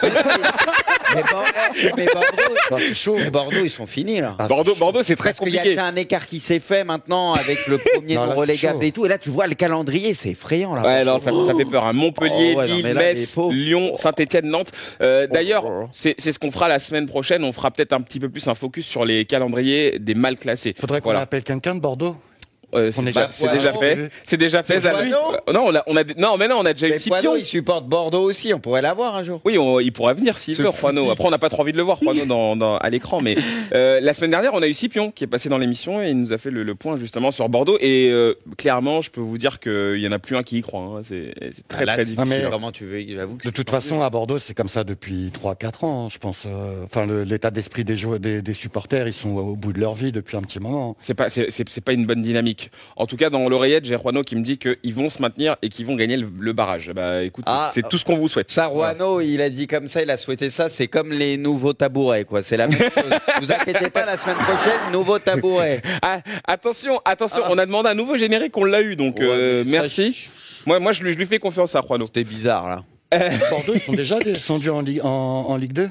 Mais, 1.15 1.23
Bordeaux, 1.23 1.95
mais 1.97 2.05
Bordeaux, 2.05 2.77
c'est 2.87 2.93
chaud. 2.93 3.15
mais 3.17 3.29
Bordeaux, 3.29 3.63
ils 3.63 3.69
sont 3.69 3.85
finis 3.85 4.21
là. 4.21 4.35
Ah, 4.39 4.47
Bordeaux. 4.47 4.75
Bordeaux, 4.75 5.03
c'est 5.03 5.15
très 5.15 5.29
Parce 5.29 5.39
qu'il 5.39 5.49
y 5.53 5.57
a 5.57 5.61
compliqué. 5.61 5.75
qu'un 5.75 5.95
écart 5.95 6.27
qui 6.27 6.39
s'est 6.39 6.59
fait 6.59 6.83
maintenant 6.83 7.33
avec 7.33 7.67
le 7.67 7.77
premier 7.77 8.15
Non, 8.21 8.25
là, 8.25 8.33
relégable 8.33 8.83
et 8.85 8.91
tout. 8.91 9.05
Et 9.05 9.09
là, 9.09 9.17
tu 9.17 9.29
vois 9.29 9.47
le 9.47 9.55
calendrier, 9.55 10.13
c'est 10.13 10.29
effrayant 10.29 10.75
là. 10.75 10.81
Ouais, 10.83 11.03
non, 11.03 11.19
ça, 11.19 11.31
ça 11.47 11.55
fait 11.55 11.65
peur. 11.65 11.85
Hein. 11.85 11.93
Montpellier, 11.93 12.53
Oh, 12.55 12.59
ouais, 12.59 12.67
non, 12.67 12.75
Lille, 12.75 12.85
là, 12.87 12.93
Metz. 12.93 13.37
Lyon, 13.49 13.95
Saint-Etienne, 13.95 14.47
Nantes. 14.47 14.71
Euh, 15.01 15.27
D'ailleurs, 15.27 15.63
oh, 15.65 15.81
oh. 15.83 15.89
c'est 15.91 16.15
c'est 16.17 16.31
ce 16.31 16.39
qu'on 16.39 16.51
fera 16.51 16.67
la 16.67 16.79
semaine 16.79 17.07
prochaine. 17.07 17.43
On 17.43 17.51
fera 17.53 17.71
peut-être 17.71 17.93
un 17.93 18.01
petit 18.01 18.19
peu 18.19 18.29
plus 18.29 18.47
un 18.47 18.55
focus 18.55 18.85
sur 18.85 19.05
les 19.05 19.25
calendriers 19.25 19.97
des 19.99 20.15
mal 20.15 20.35
classés. 20.37 20.75
Faudrait 20.79 21.01
qu'on 21.01 21.09
Voilà. 21.09 21.21
appelle 21.21 21.43
quelqu'un 21.43 21.75
de 21.75 21.79
Bordeaux. 21.79 22.15
Euh, 22.75 22.91
c'est 22.91 23.01
est 23.01 23.05
déjà, 23.05 23.27
c'est 23.29 23.47
fait. 23.79 24.11
C'est 24.23 24.37
déjà 24.37 24.63
fait. 24.63 24.85
Euh, 24.85 25.09
Non, 25.53 25.65
on 25.67 25.75
a, 25.75 25.83
on 25.87 25.95
a, 25.97 26.03
non, 26.17 26.37
mais 26.37 26.47
non, 26.47 26.57
on 26.59 26.65
a 26.65 26.73
déjà 26.73 26.87
eu 26.87 26.91
Mais 26.91 26.97
Poineau, 26.99 27.21
Scipion. 27.21 27.35
il 27.37 27.45
supporte 27.45 27.85
Bordeaux 27.87 28.21
aussi. 28.23 28.53
On 28.53 28.59
pourrait 28.59 28.81
l'avoir 28.81 29.15
un 29.15 29.23
jour. 29.23 29.41
Oui, 29.45 29.57
on- 29.57 29.79
il 29.79 29.91
pourra 29.91 30.13
venir 30.13 30.37
s'il 30.37 30.55
veut, 30.55 30.69
Juano. 30.71 31.09
Après, 31.11 31.25
on 31.25 31.31
n'a 31.31 31.37
pas 31.37 31.49
trop 31.49 31.61
envie 31.63 31.71
de 31.73 31.77
le 31.77 31.83
voir, 31.83 31.99
Juano, 32.01 32.25
dans, 32.25 32.55
dans, 32.55 32.77
à 32.77 32.89
l'écran. 32.89 33.21
Mais 33.21 33.35
euh, 33.73 33.99
la 34.01 34.13
semaine 34.13 34.31
dernière, 34.31 34.53
on 34.53 34.61
a 34.61 34.67
eu 34.67 34.73
Scipion 34.73 35.11
qui 35.11 35.23
est 35.23 35.27
passé 35.27 35.49
dans 35.49 35.57
l'émission 35.57 36.01
et 36.01 36.09
il 36.09 36.19
nous 36.19 36.33
a 36.33 36.37
fait 36.37 36.51
le, 36.51 36.63
le 36.63 36.75
point 36.75 36.97
justement 36.97 37.31
sur 37.31 37.47
Bordeaux. 37.49 37.77
Et 37.81 38.09
euh, 38.11 38.35
clairement, 38.57 39.01
je 39.01 39.09
peux 39.11 39.21
vous 39.21 39.37
dire 39.37 39.59
qu'il 39.59 39.97
y 39.99 40.07
en 40.07 40.11
a 40.11 40.19
plus 40.19 40.35
un 40.35 40.43
qui 40.43 40.57
y 40.59 40.61
croit. 40.61 40.81
hein. 40.81 41.01
C'est 41.03 41.33
c'est 41.53 41.67
très 41.67 41.85
Là, 41.85 41.93
très 41.95 42.05
difficile. 42.05 42.25
mais- 42.27 42.49
Comment 42.49 42.71
tu 42.71 42.85
veux 42.85 43.01
J'avoue 43.15 43.37
que 43.37 43.45
De 43.47 43.49
toute 43.53 43.69
façon, 43.69 44.01
à 44.01 44.09
Bordeaux, 44.09 44.39
c'est 44.39 44.53
comme 44.53 44.69
ça 44.69 44.83
depuis 44.83 45.31
3-4 45.33 45.83
ans, 45.85 46.09
je 46.09 46.17
pense. 46.17 46.37
Euh, 46.45 46.83
Enfin, 46.85 47.05
l'état 47.25 47.51
d'esprit 47.51 47.83
des, 47.83 47.95
joueurs, 47.95 48.19
des, 48.19 48.41
des 48.41 48.53
supporters, 48.53 49.07
ils 49.07 49.13
sont 49.13 49.35
au 49.37 49.55
bout 49.55 49.73
de 49.73 49.79
leur 49.79 49.93
vie 49.95 50.11
depuis 50.11 50.35
un 50.37 50.41
petit 50.41 50.59
moment. 50.59 50.95
C'est 50.99 51.13
pas, 51.13 51.27
c'est 51.29 51.81
pas 51.81 51.93
une 51.93 52.05
bonne 52.05 52.21
dynamique. 52.21 52.60
En 52.95 53.05
tout 53.05 53.17
cas, 53.17 53.29
dans 53.29 53.47
l'oreillette, 53.49 53.85
j'ai 53.85 53.97
Juano 53.97 54.23
qui 54.23 54.35
me 54.35 54.43
dit 54.43 54.57
qu'ils 54.57 54.93
vont 54.93 55.09
se 55.09 55.21
maintenir 55.21 55.55
et 55.61 55.69
qu'ils 55.69 55.85
vont 55.85 55.95
gagner 55.95 56.17
le, 56.17 56.27
le 56.39 56.53
barrage. 56.53 56.91
Bah, 56.93 57.23
écoute, 57.23 57.45
Ah. 57.47 57.71
c'est 57.73 57.87
tout 57.87 57.97
ce 57.97 58.05
qu'on 58.05 58.17
vous 58.17 58.27
souhaite. 58.27 58.51
Ça, 58.51 58.67
Rouano, 58.67 59.21
il 59.21 59.41
a 59.41 59.49
dit 59.49 59.67
comme 59.67 59.87
ça, 59.87 60.01
il 60.01 60.09
a 60.11 60.17
souhaité 60.17 60.49
ça. 60.49 60.69
C'est 60.69 60.87
comme 60.87 61.11
les 61.13 61.37
nouveaux 61.37 61.73
tabourets, 61.73 62.25
quoi. 62.25 62.41
C'est 62.43 62.57
la 62.57 62.67
même 62.67 62.77
chose. 62.79 62.91
vous 63.41 63.51
inquiétez 63.51 63.89
pas, 63.89 64.05
la 64.05 64.17
semaine 64.17 64.37
prochaine, 64.37 64.91
nouveau 64.91 65.19
tabouret. 65.19 65.81
Ah, 66.01 66.19
attention, 66.47 66.99
attention, 67.05 67.41
Ah. 67.45 67.49
on 67.51 67.57
a 67.57 67.65
demandé 67.65 67.89
un 67.89 67.93
nouveau 67.95 68.17
générique, 68.17 68.55
on 68.57 68.63
l'a 68.65 68.81
eu, 68.81 68.95
donc 68.95 69.17
Ouais, 69.17 69.25
euh, 69.29 69.63
merci. 69.67 70.29
Moi, 70.65 70.79
moi, 70.79 70.91
je 70.91 71.03
lui, 71.03 71.13
je 71.13 71.17
lui 71.17 71.25
fais 71.25 71.39
confiance 71.39 71.75
à 71.75 71.81
Juano. 71.81 72.05
C'était 72.05 72.23
bizarre, 72.23 72.67
là. 72.67 72.83
Bordeaux, 73.49 73.73
ils 73.75 73.81
sont 73.81 73.91
déjà 73.93 74.19
descendus 74.19 74.69
en, 74.69 74.79
Ligue- 74.81 75.01
en, 75.03 75.09
en 75.49 75.57
Ligue 75.57 75.73
2 75.73 75.89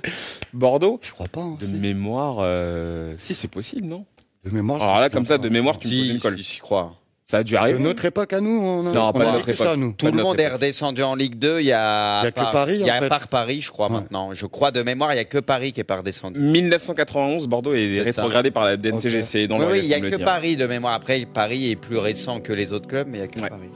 Bordeaux, 0.54 1.00
Je 1.02 1.10
crois 1.12 1.26
pas. 1.30 1.40
hein. 1.42 1.58
de 1.60 1.66
mémoire, 1.66 2.36
euh, 2.40 3.14
si 3.18 3.34
c'est 3.34 3.48
possible, 3.50 3.86
non? 3.86 4.04
De 4.44 4.50
mémoire. 4.50 4.82
Alors 4.82 5.00
là, 5.00 5.10
comme 5.10 5.24
ça, 5.26 5.38
de 5.38 5.48
mémoire, 5.48 5.78
tu 5.78 5.88
me 5.88 5.92
poses 6.00 6.08
une 6.10 6.18
colle. 6.20 6.38
j'y 6.38 6.58
crois. 6.60 6.94
Ça 7.26 7.38
a 7.38 7.42
dû 7.44 7.52
De 7.52 7.58
arriver. 7.58 7.78
notre 7.78 8.04
époque 8.04 8.32
à 8.32 8.40
nous, 8.40 8.50
on 8.60 8.88
a, 8.88 8.92
Non, 8.92 9.08
on 9.08 9.12
pas 9.12 9.18
de 9.20 9.24
a 9.28 9.32
notre 9.34 9.48
époque. 9.50 9.66
ça, 9.66 9.76
nous. 9.76 9.92
Tout 9.92 10.06
le 10.06 10.12
de 10.12 10.22
monde 10.22 10.40
est 10.40 10.48
redescendu 10.48 11.02
en 11.04 11.14
Ligue 11.14 11.36
2. 11.38 11.60
Il 11.60 11.66
y 11.66 11.72
a, 11.72 12.22
Il 12.22 12.24
y 12.24 12.26
a 12.26 12.30
que 12.32 12.36
par- 12.40 12.50
Paris, 12.50 12.76
Il 12.80 12.86
y 12.86 12.90
a 12.90 12.96
en 12.96 13.00
fait. 13.02 13.08
part 13.08 13.28
Paris, 13.28 13.60
je 13.60 13.70
crois, 13.70 13.86
Ouais. 13.86 13.92
maintenant. 13.94 14.34
Je 14.34 14.46
crois 14.46 14.72
de 14.72 14.82
mémoire, 14.82 15.12
il 15.12 15.16
y 15.16 15.20
a 15.20 15.24
que 15.24 15.38
Paris 15.38 15.72
qui 15.72 15.78
est 15.80 15.84
pas 15.84 15.98
redescendu. 15.98 16.40
1991, 16.40 17.46
Bordeaux 17.46 17.74
est, 17.74 18.00
rétrogradé 18.00 18.50
par 18.50 18.64
la 18.64 18.76
DNCGC. 18.76 19.46
Dans 19.46 19.58
Oui, 19.58 19.64
le 19.66 19.70
oui, 19.72 19.80
il 19.84 19.86
y 19.86 19.94
a 19.94 20.00
que. 20.00 20.16
Paris 20.16 20.56
de 20.56 20.66
mémoire. 20.66 20.94
Après, 20.94 21.24
Paris 21.32 21.70
est 21.70 21.76
plus 21.76 21.98
récent 21.98 22.40
que 22.40 22.52
les 22.52 22.72
autres 22.72 22.88
clubs, 22.88 23.06
mais 23.08 23.18
il 23.18 23.20
y 23.20 23.24
a 23.24 23.28
que 23.28 23.40
Ouais. 23.40 23.48
Paris. 23.48 23.68